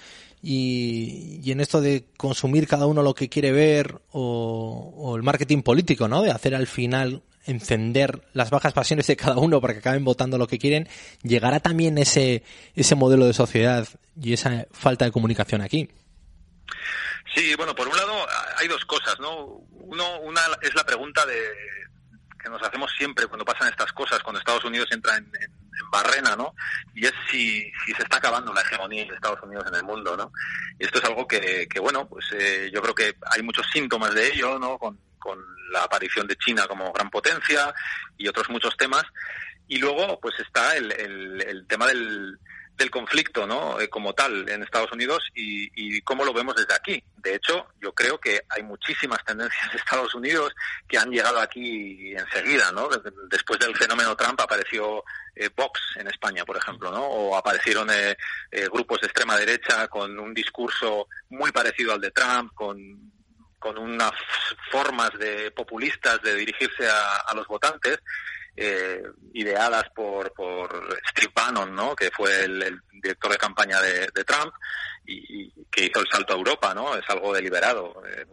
y, 0.42 1.40
y 1.42 1.52
en 1.52 1.60
esto 1.60 1.80
de 1.82 2.06
consumir 2.16 2.66
cada 2.66 2.86
uno 2.86 3.02
lo 3.02 3.14
que 3.14 3.28
quiere 3.28 3.52
ver 3.52 4.00
o, 4.12 4.94
o 4.96 5.16
el 5.16 5.22
marketing 5.22 5.62
político, 5.62 6.08
¿no? 6.08 6.22
De 6.22 6.30
hacer 6.30 6.54
al 6.54 6.66
final 6.66 7.22
encender 7.46 8.22
las 8.32 8.50
bajas 8.50 8.72
pasiones 8.72 9.06
de 9.06 9.16
cada 9.16 9.36
uno 9.36 9.60
para 9.60 9.72
que 9.72 9.80
acaben 9.80 10.04
votando 10.04 10.38
lo 10.38 10.46
que 10.46 10.58
quieren, 10.58 10.88
llegará 11.22 11.60
también 11.60 11.98
ese, 11.98 12.42
ese 12.74 12.94
modelo 12.94 13.26
de 13.26 13.32
sociedad 13.32 13.86
y 14.20 14.32
esa 14.32 14.66
falta 14.72 15.04
de 15.04 15.12
comunicación 15.12 15.60
aquí. 15.62 15.88
Sí, 17.34 17.54
bueno, 17.56 17.74
por 17.74 17.88
un 17.88 17.96
lado 17.96 18.26
hay 18.56 18.68
dos 18.68 18.84
cosas, 18.84 19.18
¿no? 19.20 19.62
Uno, 19.72 20.20
una 20.20 20.40
es 20.62 20.74
la 20.74 20.84
pregunta 20.84 21.24
de 21.26 21.38
que 22.42 22.48
nos 22.48 22.62
hacemos 22.62 22.90
siempre 22.96 23.26
cuando 23.26 23.44
pasan 23.44 23.68
estas 23.68 23.92
cosas, 23.92 24.22
cuando 24.22 24.38
Estados 24.38 24.64
Unidos 24.64 24.88
entra 24.90 25.16
en, 25.16 25.30
barrena, 25.92 26.34
¿no? 26.34 26.54
Y 26.94 27.06
es 27.06 27.12
si, 27.30 27.70
si 27.84 27.92
se 27.92 28.02
está 28.02 28.16
acabando 28.16 28.52
la 28.52 28.60
hegemonía 28.62 29.04
de 29.04 29.14
Estados 29.14 29.40
Unidos 29.42 29.66
en 29.68 29.74
el 29.76 29.84
mundo, 29.84 30.16
¿no? 30.16 30.32
Y 30.78 30.84
esto 30.84 30.98
es 30.98 31.04
algo 31.04 31.28
que, 31.28 31.68
que 31.68 31.78
bueno, 31.78 32.08
pues 32.08 32.24
eh, 32.32 32.70
yo 32.72 32.82
creo 32.82 32.94
que 32.94 33.14
hay 33.30 33.42
muchos 33.42 33.66
síntomas 33.72 34.14
de 34.14 34.26
ello, 34.28 34.58
¿no? 34.58 34.78
Con, 34.78 34.98
con 35.26 35.44
la 35.72 35.82
aparición 35.82 36.26
de 36.26 36.36
China 36.36 36.66
como 36.68 36.92
gran 36.92 37.10
potencia 37.10 37.74
y 38.16 38.28
otros 38.28 38.48
muchos 38.48 38.76
temas. 38.76 39.02
Y 39.68 39.78
luego, 39.78 40.20
pues 40.20 40.38
está 40.38 40.76
el, 40.76 40.92
el, 40.92 41.66
tema 41.66 41.88
del, 41.88 42.38
del 42.76 42.88
conflicto, 42.88 43.48
¿no? 43.48 43.80
Eh, 43.80 43.88
como 43.88 44.12
tal 44.12 44.48
en 44.48 44.62
Estados 44.62 44.92
Unidos 44.92 45.24
y, 45.34 45.68
y, 45.74 46.00
cómo 46.02 46.24
lo 46.24 46.32
vemos 46.32 46.54
desde 46.54 46.72
aquí. 46.72 47.02
De 47.16 47.34
hecho, 47.34 47.66
yo 47.80 47.92
creo 47.92 48.20
que 48.20 48.42
hay 48.48 48.62
muchísimas 48.62 49.24
tendencias 49.24 49.72
de 49.72 49.78
Estados 49.78 50.14
Unidos 50.14 50.54
que 50.86 50.98
han 50.98 51.10
llegado 51.10 51.40
aquí 51.40 52.14
enseguida, 52.14 52.70
¿no? 52.70 52.88
Después 53.28 53.58
del 53.58 53.74
fenómeno 53.74 54.14
Trump 54.14 54.40
apareció 54.40 55.02
eh, 55.34 55.50
Vox 55.56 55.80
en 55.96 56.06
España, 56.06 56.44
por 56.44 56.56
ejemplo, 56.56 56.92
¿no? 56.92 57.02
O 57.04 57.36
aparecieron 57.36 57.88
eh, 57.90 58.16
grupos 58.72 59.00
de 59.00 59.08
extrema 59.08 59.36
derecha 59.36 59.88
con 59.88 60.16
un 60.16 60.32
discurso 60.32 61.08
muy 61.30 61.50
parecido 61.50 61.92
al 61.92 62.00
de 62.00 62.12
Trump, 62.12 62.54
con 62.54 63.15
con 63.66 63.78
unas 63.78 64.12
formas 64.70 65.10
de 65.18 65.50
populistas 65.50 66.22
de 66.22 66.36
dirigirse 66.36 66.88
a, 66.88 67.34
los 67.34 67.48
votantes 67.48 67.98
eh, 68.56 69.02
ideadas 69.34 69.84
por, 69.94 70.32
por 70.32 70.98
Steve 71.10 71.32
Bannon, 71.34 71.74
¿no? 71.74 71.94
que 71.94 72.10
fue 72.10 72.44
el, 72.44 72.80
director 73.02 73.30
de 73.30 73.38
campaña 73.38 73.80
de, 73.80 74.24
Trump 74.24 74.52
y, 75.06 75.50
que 75.70 75.86
hizo 75.86 76.00
el 76.00 76.08
salto 76.10 76.32
a 76.32 76.36
Europa, 76.36 76.74
¿no? 76.74 76.96
Es 76.96 77.08
algo 77.08 77.32
deliberado. 77.32 78.02
Eh, 78.06 78.24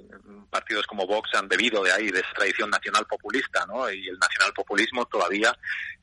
partidos 0.50 0.86
como 0.86 1.08
Vox 1.08 1.34
han 1.34 1.48
bebido 1.48 1.84
de 1.84 1.92
ahí, 1.92 2.12
de 2.12 2.20
esa 2.20 2.32
tradición 2.36 2.70
nacional 2.70 3.06
populista, 3.08 3.66
¿no? 3.66 3.90
Y 3.92 4.08
el 4.08 4.18
nacional 4.20 4.54
populismo 4.54 5.06
todavía 5.08 5.54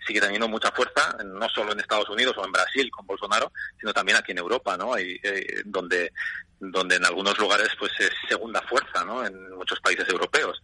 sigue 0.04 0.20
teniendo 0.20 0.48
mucha 0.48 0.70
fuerza, 0.72 1.16
no 1.24 1.48
solo 1.48 1.72
en 1.72 1.80
Estados 1.80 2.09
Unidos 2.11 2.37
o 2.37 2.44
en 2.44 2.52
Brasil 2.52 2.90
con 2.90 3.06
Bolsonaro, 3.06 3.52
sino 3.78 3.92
también 3.92 4.18
aquí 4.18 4.33
en 4.33 4.38
Europa, 4.38 4.76
¿no? 4.76 4.98
Y, 4.98 5.20
eh, 5.22 5.62
donde, 5.64 6.12
donde 6.59 6.96
en 6.96 7.04
algunos 7.04 7.38
lugares 7.38 7.68
pues 7.78 7.92
es 8.00 8.11
segunda 8.28 8.61
fuerza, 8.62 9.04
¿no? 9.04 9.24
En 9.24 9.56
muchos 9.56 9.80
países 9.80 10.09
europeos. 10.09 10.61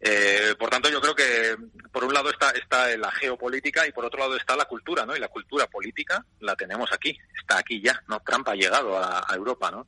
Eh, 0.00 0.54
por 0.58 0.68
tanto, 0.68 0.90
yo 0.90 1.00
creo 1.00 1.14
que 1.14 1.56
por 1.90 2.04
un 2.04 2.12
lado 2.12 2.30
está, 2.30 2.50
está 2.50 2.94
la 2.96 3.10
geopolítica 3.10 3.86
y 3.86 3.92
por 3.92 4.04
otro 4.04 4.20
lado 4.20 4.36
está 4.36 4.54
la 4.54 4.66
cultura, 4.66 5.06
¿no? 5.06 5.16
Y 5.16 5.20
la 5.20 5.28
cultura 5.28 5.66
política 5.66 6.24
la 6.40 6.54
tenemos 6.54 6.92
aquí, 6.92 7.16
está 7.38 7.58
aquí 7.58 7.80
ya, 7.80 8.02
¿no? 8.08 8.20
Trump 8.20 8.48
ha 8.48 8.54
llegado 8.54 8.98
a, 8.98 9.24
Europa, 9.34 9.70
¿no? 9.70 9.86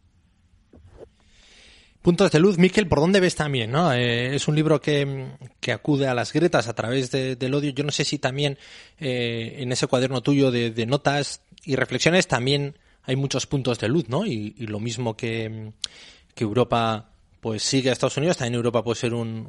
Puntos 2.01 2.31
de 2.31 2.39
luz, 2.39 2.57
Miquel, 2.57 2.89
¿por 2.89 3.01
dónde 3.01 3.21
ves 3.21 3.35
también? 3.35 3.71
¿no? 3.71 3.93
Eh, 3.93 4.35
es 4.35 4.49
un 4.49 4.55
libro 4.55 4.81
que, 4.81 5.27
que, 5.61 5.73
acude 5.73 6.07
a 6.07 6.15
las 6.15 6.33
gretas 6.33 6.69
a 6.69 6.75
través 6.75 7.11
del 7.11 7.55
odio. 7.55 7.71
Yo 7.71 7.85
no 7.85 7.91
sé 7.91 8.05
si 8.05 8.19
también 8.19 8.57
eh, 8.99 9.57
en 9.59 9.73
ese 9.73 9.89
cuaderno 9.89 10.23
tuyo 10.23 10.51
de, 10.51 10.87
notas 10.87 11.43
y 11.65 11.77
reflexiones 11.77 12.27
también 12.27 12.79
hay 13.03 13.17
muchos 13.17 13.47
puntos 13.47 13.79
de 13.79 13.89
luz, 13.89 14.09
¿no? 14.09 14.25
Y, 14.25 14.55
y 14.57 14.69
lo 14.69 14.81
mismo 14.81 15.17
que, 15.17 15.73
que 16.35 16.45
Europa 16.45 17.11
pues 17.41 17.63
sigue 17.63 17.91
a 17.91 17.93
Estados 17.93 18.17
Unidos, 18.17 18.37
también 18.37 18.55
Europa 18.55 18.83
puede 18.83 18.99
ser 18.99 19.15
un, 19.15 19.49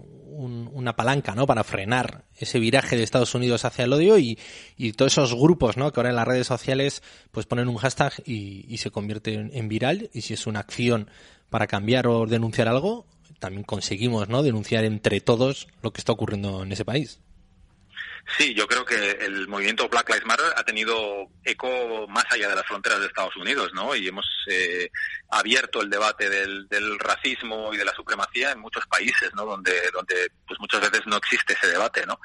una 0.73 0.95
palanca, 0.95 1.36
¿no? 1.36 1.45
Para 1.45 1.63
frenar 1.63 2.25
ese 2.38 2.60
viraje 2.60 2.95
de 2.95 3.04
Estados 3.04 3.36
Unidos 3.36 3.65
hacia 3.65 3.86
el 3.86 3.93
odio 3.93 4.17
y, 4.17 4.39
y, 4.78 4.93
todos 4.93 5.13
esos 5.13 5.34
grupos, 5.36 5.75
¿no? 5.75 5.91
Que 5.91 5.99
ahora 5.99 6.10
en 6.10 6.15
las 6.15 6.28
redes 6.28 6.47
sociales 6.47 7.04
pues 7.32 7.45
ponen 7.45 7.67
un 7.67 7.78
hashtag 7.78 8.13
y, 8.25 8.65
y 8.67 8.78
se 8.78 8.91
convierte 8.91 9.34
en, 9.34 9.67
viral 9.67 10.10
y 10.13 10.21
si 10.21 10.34
es 10.34 10.47
una 10.47 10.60
acción 10.60 11.10
para 11.49 11.67
cambiar 11.67 12.08
o 12.08 12.25
denunciar 12.25 12.67
algo, 12.67 13.06
también 13.39 13.63
conseguimos, 13.63 14.30
¿no? 14.30 14.43
Denunciar 14.43 14.86
entre 14.86 15.19
todos 15.19 15.67
lo 15.82 15.91
que 15.91 15.99
está 15.99 16.12
ocurriendo 16.12 16.63
en 16.63 16.71
ese 16.71 16.86
país. 16.86 17.19
Sí, 18.38 18.53
yo 18.53 18.67
creo 18.67 18.86
que 18.86 18.95
el 18.95 19.47
movimiento 19.47 19.89
Black 19.89 20.10
Lives 20.10 20.25
Matter 20.25 20.53
ha 20.55 20.63
tenido 20.63 21.27
eco 21.43 22.08
más 22.08 22.25
allá 22.32 22.49
de 22.49 22.55
las 22.55 22.65
fronteras 22.65 22.99
de 22.99 23.08
Estados 23.08 23.36
Unidos, 23.36 23.71
¿no? 23.73 23.95
Y 23.95 24.08
hemos 24.08 24.25
eh, 24.47 24.89
abierto 25.29 25.82
el 25.82 25.89
debate 25.89 26.29
del, 26.29 26.67
racismo 26.99 27.73
y 27.73 27.77
de 27.77 27.86
la 27.86 27.93
supremacía 27.93 28.51
en 28.51 28.60
muchos 28.60 28.86
países, 28.88 29.34
¿no? 29.36 29.45
Donde, 29.45 29.73
donde 29.91 30.32
pues 30.47 30.60
muchas 30.60 30.82
veces 30.82 31.01
no 31.05 31.17
existe 31.17 31.53
ese 31.53 31.67
debate, 31.67 32.05
¿no? 32.05 32.19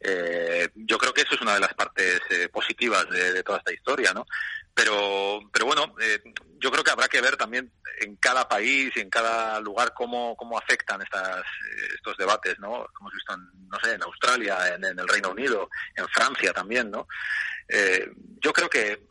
Eh, 0.00 0.68
yo 0.74 0.98
creo 0.98 1.12
que 1.14 1.22
eso 1.22 1.34
es 1.34 1.40
una 1.40 1.54
de 1.54 1.60
las 1.60 1.74
partes 1.74 2.20
eh, 2.30 2.48
positivas 2.48 3.08
de, 3.08 3.32
de, 3.32 3.42
toda 3.42 3.58
esta 3.58 3.72
historia, 3.72 4.12
¿no? 4.12 4.26
Pero, 4.76 5.40
pero 5.50 5.64
bueno, 5.64 5.94
eh, 6.02 6.22
yo 6.58 6.70
creo 6.70 6.84
que 6.84 6.90
habrá 6.90 7.08
que 7.08 7.22
ver 7.22 7.38
también 7.38 7.72
en 8.02 8.14
cada 8.16 8.46
país 8.46 8.92
y 8.94 9.00
en 9.00 9.08
cada 9.08 9.58
lugar 9.58 9.94
cómo, 9.94 10.36
cómo 10.36 10.58
afectan 10.58 11.00
estas, 11.00 11.42
estos 11.94 12.14
debates, 12.18 12.58
¿no? 12.58 12.86
Hemos 13.00 13.12
visto, 13.14 13.32
en, 13.32 13.68
no 13.70 13.80
sé, 13.80 13.94
en 13.94 14.02
Australia, 14.02 14.74
en, 14.74 14.84
el 14.84 15.08
Reino 15.08 15.30
Unido, 15.30 15.70
en 15.94 16.06
Francia 16.08 16.52
también, 16.52 16.90
¿no? 16.90 17.08
Eh, 17.66 18.10
yo 18.42 18.52
creo 18.52 18.68
que 18.68 19.06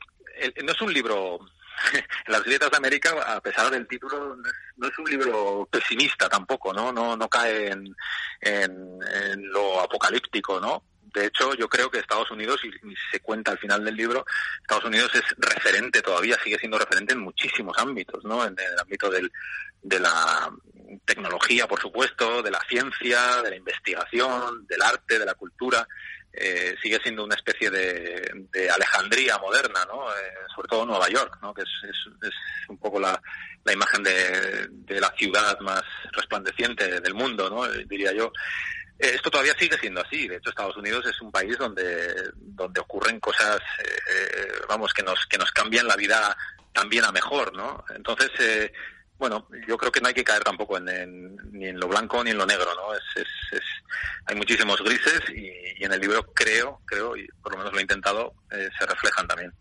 no 0.64 0.72
es 0.72 0.82
un 0.82 0.94
libro 0.94 1.40
las 2.28 2.44
grietas 2.44 2.70
de 2.70 2.78
América, 2.78 3.12
a 3.26 3.42
pesar 3.42 3.72
del 3.72 3.88
título, 3.88 4.38
no 4.78 4.88
es, 4.88 5.00
un 5.00 5.06
libro 5.06 5.68
pesimista 5.72 6.30
tampoco, 6.30 6.74
¿no? 6.74 6.92
No, 6.92 7.18
no 7.18 7.28
cae 7.28 7.72
en, 7.72 7.96
lo 9.52 9.82
apocalíptico, 9.82 10.60
¿no? 10.60 10.84
De 11.16 11.28
hecho, 11.28 11.54
yo 11.56 11.70
creo 11.70 11.90
que 11.90 12.00
Estados 12.00 12.30
Unidos, 12.30 12.60
y, 12.64 12.72
se 13.12 13.22
cuenta 13.22 13.52
al 13.52 13.58
final 13.58 13.84
del 13.84 13.96
libro, 13.96 14.26
Estados 14.62 14.84
Unidos 14.86 15.10
es 15.16 15.24
referente 15.38 16.02
todavía, 16.02 16.38
sigue 16.44 16.60
siendo 16.60 16.78
referente 16.78 17.14
en 17.14 17.20
muchísimos 17.20 17.78
ámbitos, 17.78 18.24
¿no? 18.26 18.46
En, 18.46 18.56
el 18.60 18.80
ámbito 18.80 19.10
de 19.10 20.00
la 20.00 20.52
tecnología, 21.06 21.68
por 21.68 21.80
supuesto, 21.80 22.44
de 22.44 22.52
la 22.52 22.60
ciencia, 22.68 23.42
de 23.42 23.52
la 23.52 23.56
investigación, 23.56 24.68
del 24.68 24.82
arte, 24.82 25.20
de 25.20 25.26
la 25.26 25.34
cultura. 25.34 25.88
Eh, 26.38 26.76
sigue 26.82 27.00
siendo 27.02 27.24
una 27.24 27.36
especie 27.36 27.70
de, 27.70 28.70
Alejandría 28.70 29.38
moderna, 29.38 29.86
¿no? 29.88 30.10
Eh, 30.12 30.34
sobre 30.54 30.68
todo 30.68 30.86
Nueva 30.86 31.08
York, 31.08 31.38
¿no? 31.42 31.54
que 31.54 31.62
es, 31.62 31.70
es, 31.90 32.34
un 32.68 32.78
poco 32.78 33.00
la, 33.00 33.22
imagen 33.72 34.04
de, 34.04 34.68
de, 34.70 35.00
la 35.00 35.14
ciudad 35.18 35.58
más 35.62 35.84
resplandeciente 36.12 37.00
del 37.00 37.14
mundo, 37.14 37.50
¿no? 37.50 37.66
diría 37.86 38.12
yo. 38.12 38.34
Eh, 39.00 39.12
esto 39.16 39.30
todavía 39.30 39.56
sigue 39.58 39.78
siendo 39.78 40.02
así. 40.02 40.28
De 40.28 40.38
hecho, 40.38 40.50
Estados 40.50 40.78
Unidos 40.78 41.06
es 41.06 41.20
un 41.22 41.32
país 41.32 41.58
donde, 41.58 42.14
donde 42.36 42.80
ocurren 42.80 43.20
cosas, 43.20 43.58
eh, 43.58 44.00
eh, 44.12 44.52
vamos, 44.68 44.94
que 44.94 45.04
nos, 45.04 45.26
que 45.28 45.38
nos 45.38 45.52
cambian 45.52 45.88
la 45.88 45.96
vida 45.96 46.36
también 46.74 47.04
a 47.06 47.12
mejor, 47.12 47.54
¿no? 47.56 47.84
Entonces, 47.96 48.72
bueno, 49.18 49.48
yo 49.68 49.78
creo 49.78 49.92
que 49.92 50.02
no 50.02 50.10
hay 50.10 50.14
que 50.14 50.24
caer 50.24 50.44
tampoco 50.44 50.78
en, 50.78 51.38
ni 51.52 51.68
en 51.68 51.80
lo 51.80 51.88
blanco 51.88 52.24
ni 52.24 52.32
en 52.32 52.38
lo 52.38 52.46
negro, 52.46 52.74
¿no? 52.76 52.94
Es, 52.94 53.28
es, 53.52 53.62
hay 54.26 54.36
muchísimos 54.36 54.82
grises 54.82 55.22
y, 55.30 55.84
en 55.84 55.92
el 55.92 56.00
libro 56.00 56.24
creo, 56.34 56.82
creo, 56.86 57.16
y 57.16 57.28
por 57.42 57.54
lo 57.54 57.60
menos 57.60 57.74
lo 57.74 57.80
he 57.80 57.82
intentado, 57.82 58.34
se 58.50 58.86
reflejan 58.86 59.28
también. 59.28 59.54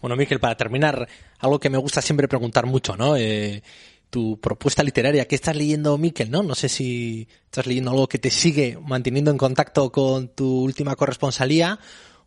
Bueno, 0.00 0.16
Miquel, 0.16 0.38
para 0.38 0.56
terminar, 0.56 1.08
algo 1.40 1.58
que 1.58 1.70
me 1.70 1.78
gusta 1.78 2.00
siempre 2.00 2.28
preguntar 2.28 2.66
mucho, 2.66 2.96
¿no? 2.96 3.16
Eh, 3.16 3.62
tu 4.10 4.40
propuesta 4.40 4.82
literaria. 4.82 5.26
¿Qué 5.26 5.34
estás 5.34 5.56
leyendo, 5.56 5.98
Miquel? 5.98 6.30
¿no? 6.30 6.42
no 6.42 6.54
sé 6.54 6.68
si 6.68 7.28
estás 7.44 7.66
leyendo 7.66 7.90
algo 7.90 8.08
que 8.08 8.18
te 8.18 8.30
sigue 8.30 8.78
manteniendo 8.80 9.30
en 9.30 9.38
contacto 9.38 9.90
con 9.90 10.28
tu 10.34 10.62
última 10.62 10.96
corresponsalía 10.96 11.78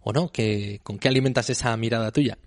o 0.01 0.13
no. 0.13 0.31
que 0.31 0.79
¿Con 0.83 0.99
qué 0.99 1.07
alimentas 1.07 1.49
esa 1.49 1.75
mirada 1.77 2.11
tuya? 2.11 2.37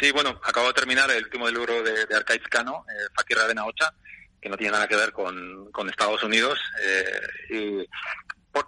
Sí, 0.00 0.12
bueno, 0.12 0.40
acabo 0.44 0.68
de 0.68 0.74
terminar 0.74 1.10
el 1.10 1.24
último 1.24 1.48
libro 1.48 1.82
de, 1.82 2.06
de 2.06 2.16
Arcaiz 2.16 2.42
Cano, 2.48 2.84
eh, 2.88 3.08
Fakir 3.16 3.36
Ravena 3.36 3.64
Ocha, 3.66 3.92
que 4.40 4.48
no 4.48 4.56
tiene 4.56 4.72
nada 4.72 4.86
que 4.86 4.96
ver 4.96 5.12
con, 5.12 5.70
con 5.72 5.88
Estados 5.88 6.22
Unidos. 6.22 6.58
Eh, 6.84 7.54
y 7.54 7.88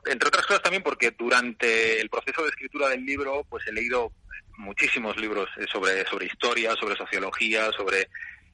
entre 0.06 0.28
otras 0.28 0.46
cosas 0.46 0.62
también 0.62 0.82
porque 0.82 1.14
durante 1.16 2.00
el 2.00 2.08
proceso 2.08 2.42
de 2.42 2.48
escritura 2.48 2.88
del 2.88 3.04
libro, 3.04 3.44
pues 3.48 3.66
he 3.66 3.72
leído 3.72 4.12
muchísimos 4.58 5.16
libros 5.16 5.48
eh, 5.56 5.66
sobre, 5.70 6.04
sobre 6.06 6.26
historia, 6.26 6.74
sobre 6.76 6.96
sociología, 6.96 7.70
sobre 7.72 8.08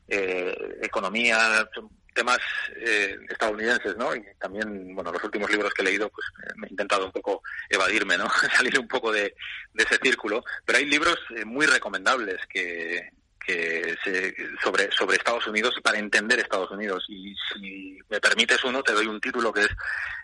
eh, 0.08 0.78
economía, 0.82 1.68
temas 2.14 2.38
eh, 2.76 3.16
estadounidenses, 3.28 3.96
¿no? 3.96 4.14
Y 4.14 4.22
también, 4.38 4.94
bueno, 4.94 5.12
los 5.12 5.22
últimos 5.24 5.50
libros 5.50 5.72
que 5.74 5.82
he 5.82 5.86
leído, 5.86 6.08
pues 6.10 6.26
me 6.56 6.68
he 6.68 6.70
intentado 6.70 7.06
un 7.06 7.12
poco 7.12 7.42
evadirme, 7.68 8.16
¿no? 8.16 8.28
Salir 8.56 8.78
un 8.78 8.88
poco 8.88 9.12
de, 9.12 9.34
ese 9.76 9.98
círculo. 10.02 10.44
Pero 10.64 10.78
hay 10.78 10.86
libros 10.86 11.18
eh, 11.36 11.44
muy 11.44 11.66
recomendables 11.66 12.38
que, 12.48 13.10
que 13.44 13.96
se, 14.04 14.34
sobre, 14.62 14.90
sobre 14.92 15.16
Estados 15.16 15.46
Unidos 15.48 15.74
para 15.82 15.98
entender 15.98 16.38
Estados 16.38 16.70
Unidos. 16.70 17.04
Y 17.08 17.34
si 17.52 17.98
me 18.08 18.20
permites 18.20 18.62
uno, 18.64 18.82
te 18.82 18.92
doy 18.92 19.06
un 19.06 19.20
título 19.20 19.52
que 19.52 19.62
es 19.62 19.70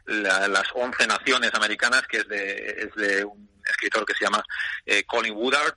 Las 0.06 0.68
once 0.74 1.06
naciones 1.06 1.52
americanas, 1.54 2.06
que 2.06 2.18
es 2.18 2.28
de, 2.28 2.76
es 2.78 2.94
de 2.94 3.24
un 3.24 3.50
escritor 3.68 4.06
que 4.06 4.14
se 4.14 4.24
llama 4.24 4.42
Colin 5.06 5.34
Woodard 5.34 5.74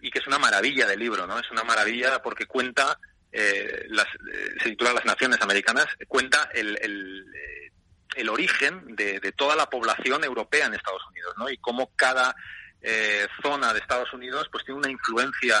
y 0.00 0.10
que 0.10 0.18
es 0.18 0.26
una 0.26 0.38
maravilla 0.38 0.86
de 0.86 0.96
libro, 0.96 1.26
¿no? 1.26 1.38
Es 1.38 1.50
una 1.50 1.64
maravilla 1.64 2.20
porque 2.22 2.44
cuenta 2.44 2.98
eh, 3.34 3.86
las, 3.88 4.06
eh, 4.06 4.54
se 4.62 4.70
titula 4.70 4.92
Las 4.92 5.04
Naciones 5.04 5.40
Americanas, 5.42 5.86
cuenta 6.06 6.48
el, 6.54 6.78
el, 6.80 7.26
eh, 7.34 7.72
el 8.14 8.28
origen 8.28 8.94
de, 8.94 9.18
de, 9.18 9.32
toda 9.32 9.56
la 9.56 9.68
población 9.68 10.22
europea 10.22 10.66
en 10.66 10.74
Estados 10.74 11.02
Unidos, 11.10 11.34
¿no? 11.36 11.50
Y 11.50 11.58
cómo 11.58 11.90
cada 11.96 12.36
eh, 12.80 13.26
zona 13.42 13.72
de 13.72 13.80
Estados 13.80 14.12
Unidos 14.12 14.48
pues 14.52 14.64
tiene 14.64 14.78
una 14.78 14.90
influencia 14.90 15.58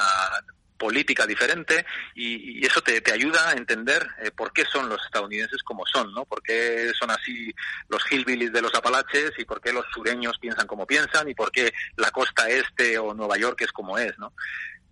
política 0.78 1.26
diferente 1.26 1.86
y, 2.14 2.60
y 2.60 2.66
eso 2.66 2.80
te, 2.80 3.00
te, 3.00 3.12
ayuda 3.12 3.48
a 3.48 3.52
entender 3.54 4.06
eh, 4.22 4.30
por 4.30 4.52
qué 4.52 4.64
son 4.64 4.88
los 4.88 5.02
estadounidenses 5.04 5.62
como 5.62 5.86
son, 5.86 6.12
¿no? 6.12 6.24
Por 6.24 6.42
qué 6.42 6.92
son 6.98 7.10
así 7.10 7.54
los 7.88 8.02
hillbillies 8.10 8.52
de 8.52 8.62
los 8.62 8.74
Apalaches 8.74 9.32
y 9.38 9.44
por 9.44 9.60
qué 9.60 9.72
los 9.72 9.86
sureños 9.94 10.38
piensan 10.38 10.66
como 10.66 10.86
piensan 10.86 11.28
y 11.28 11.34
por 11.34 11.50
qué 11.50 11.72
la 11.96 12.10
costa 12.10 12.48
este 12.48 12.98
o 12.98 13.14
Nueva 13.14 13.38
York 13.38 13.60
es 13.62 13.72
como 13.72 13.98
es, 13.98 14.16
¿no? 14.18 14.32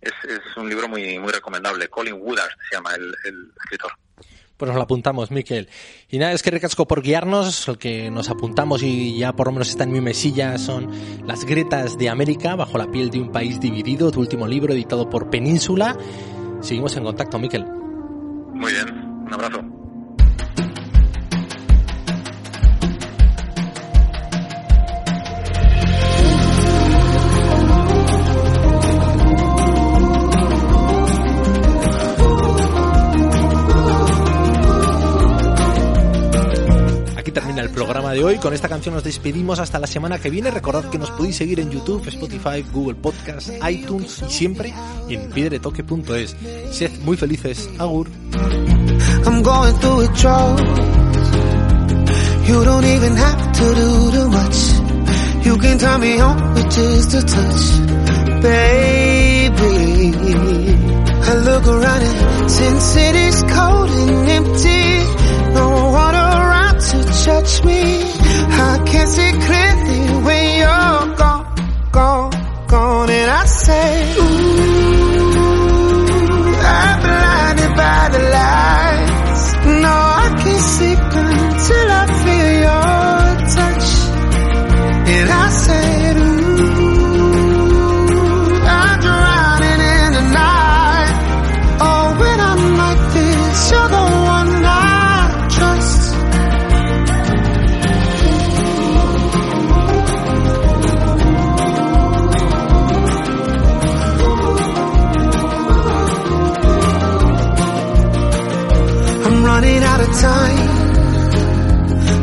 Es, 0.02 0.12
es 0.28 0.56
un 0.56 0.68
libro 0.68 0.88
muy, 0.88 1.18
muy 1.18 1.32
recomendable. 1.32 1.88
Colin 1.88 2.14
Woodard 2.14 2.50
se 2.68 2.76
llama 2.76 2.94
el, 2.94 3.14
el 3.24 3.52
escritor. 3.64 3.92
Pues 4.56 4.68
nos 4.68 4.76
lo 4.76 4.82
apuntamos, 4.82 5.30
Miquel. 5.30 5.68
Y 6.08 6.18
nada, 6.18 6.32
es 6.32 6.42
que 6.42 6.50
recasco 6.52 6.86
por 6.86 7.02
guiarnos. 7.02 7.66
Lo 7.66 7.78
que 7.78 8.10
nos 8.10 8.30
apuntamos 8.30 8.82
y 8.82 9.18
ya 9.18 9.32
por 9.32 9.46
lo 9.48 9.52
menos 9.52 9.70
está 9.70 9.84
en 9.84 9.92
mi 9.92 10.00
mesilla 10.00 10.56
son 10.58 10.88
Las 11.26 11.44
Gretas 11.44 11.98
de 11.98 12.08
América, 12.08 12.54
bajo 12.54 12.78
la 12.78 12.88
piel 12.88 13.10
de 13.10 13.20
un 13.20 13.32
país 13.32 13.58
dividido, 13.58 14.12
tu 14.12 14.20
último 14.20 14.46
libro 14.46 14.72
editado 14.72 15.10
por 15.10 15.30
Península. 15.30 15.96
Seguimos 16.60 16.96
en 16.96 17.02
contacto, 17.02 17.40
Miquel. 17.40 17.64
Muy 17.64 18.72
bien, 18.72 18.88
un 19.26 19.32
abrazo. 19.32 19.82
Termina 37.33 37.62
el 37.62 37.71
programa 37.71 38.12
de 38.12 38.23
hoy. 38.23 38.38
Con 38.38 38.53
esta 38.53 38.68
canción 38.68 38.95
nos 38.95 39.05
despedimos 39.05 39.59
hasta 39.59 39.79
la 39.79 39.87
semana 39.87 40.18
que 40.18 40.31
viene. 40.31 40.51
Recordad 40.51 40.88
que 40.90 40.99
nos 40.99 41.11
podéis 41.11 41.37
seguir 41.37 41.61
en 41.61 41.71
YouTube, 41.71 42.07
Spotify, 42.09 42.64
Google 42.73 42.95
Podcast, 42.95 43.51
iTunes 43.68 44.23
y 44.29 44.31
siempre 44.31 44.75
en 45.09 45.31
piedretoque.es. 45.31 46.37
Sed 46.71 46.90
muy 47.01 47.16
felices. 47.16 47.68
Agur. 47.79 48.09
I'm 49.25 49.42
going 49.42 49.75
through 49.79 49.99
withdrawals. 49.99 50.61
You 52.49 52.64
don't 52.64 52.85
even 52.85 53.16
have 53.16 53.53
to 53.53 53.75
do 53.75 54.11
too 54.11 54.29
much. 54.29 54.83
You 55.45 55.57
can 55.59 55.79
turn 55.79 56.01
me 56.01 56.21
on 56.21 56.55
with 56.55 56.71
just 56.71 57.14
a 57.14 57.23
touch, 57.23 58.42
baby. 58.42 59.62
I 61.25 61.35
look 61.35 61.66
around 61.66 62.03
and 62.03 62.51
since 62.51 62.83
city's 62.83 63.42
cold 63.45 63.90
and 63.90 64.29
empty, 64.29 65.55
no 65.55 65.92
around 65.92 66.21
to 66.90 67.03
touch 67.25 67.64
me. 67.64 67.81
I 67.83 68.83
can't 68.87 69.09
see 69.09 69.33
clearly 69.47 70.25
when 70.25 70.45
you're 70.59 71.16
gone, 71.16 71.45
gone, 71.92 72.31
gone, 72.66 73.11
and 73.11 73.31
I 73.31 73.45
say, 73.45 74.14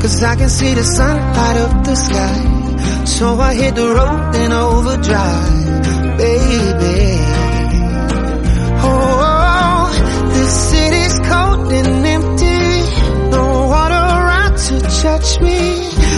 Cause 0.10 0.24
I 0.24 0.36
can 0.38 0.50
see 0.50 0.74
the 0.74 0.84
sun 0.84 1.17
light 1.36 1.58
up 1.58 1.84
the 1.86 1.95
sky. 1.95 3.06
So 3.06 3.39
I 3.39 3.54
hit 3.54 3.76
the 3.76 3.88
road 3.88 4.36
in 4.43 4.52
overdrive, 4.52 6.17
baby. 6.17 7.19
Oh, 8.89 9.86
the 10.34 10.45
city's 10.48 11.19
cold 11.30 11.72
and 11.72 12.06
empty. 12.15 12.60
No 13.30 13.67
one 13.67 13.91
around 13.91 14.58
to 14.58 14.80
touch 14.82 15.39
me. 15.41 15.60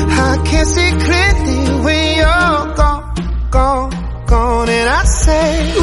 I 0.08 0.42
can't 0.46 0.68
see 0.70 0.92
clearly 1.06 1.84
when 1.84 2.16
you're 2.16 2.76
gone, 2.80 3.50
gone, 3.52 3.92
gone. 4.26 4.70
And 4.70 4.90
I 4.90 5.04
say, 5.04 5.81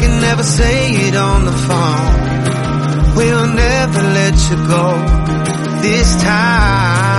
can 0.00 0.20
never 0.20 0.42
say 0.42 0.92
it 1.08 1.14
on 1.14 1.44
the 1.44 1.56
phone. 1.66 3.16
We'll 3.16 3.48
never 3.48 4.02
let 4.18 4.36
you 4.48 4.56
go 4.74 4.86
this 5.82 6.16
time. 6.22 7.09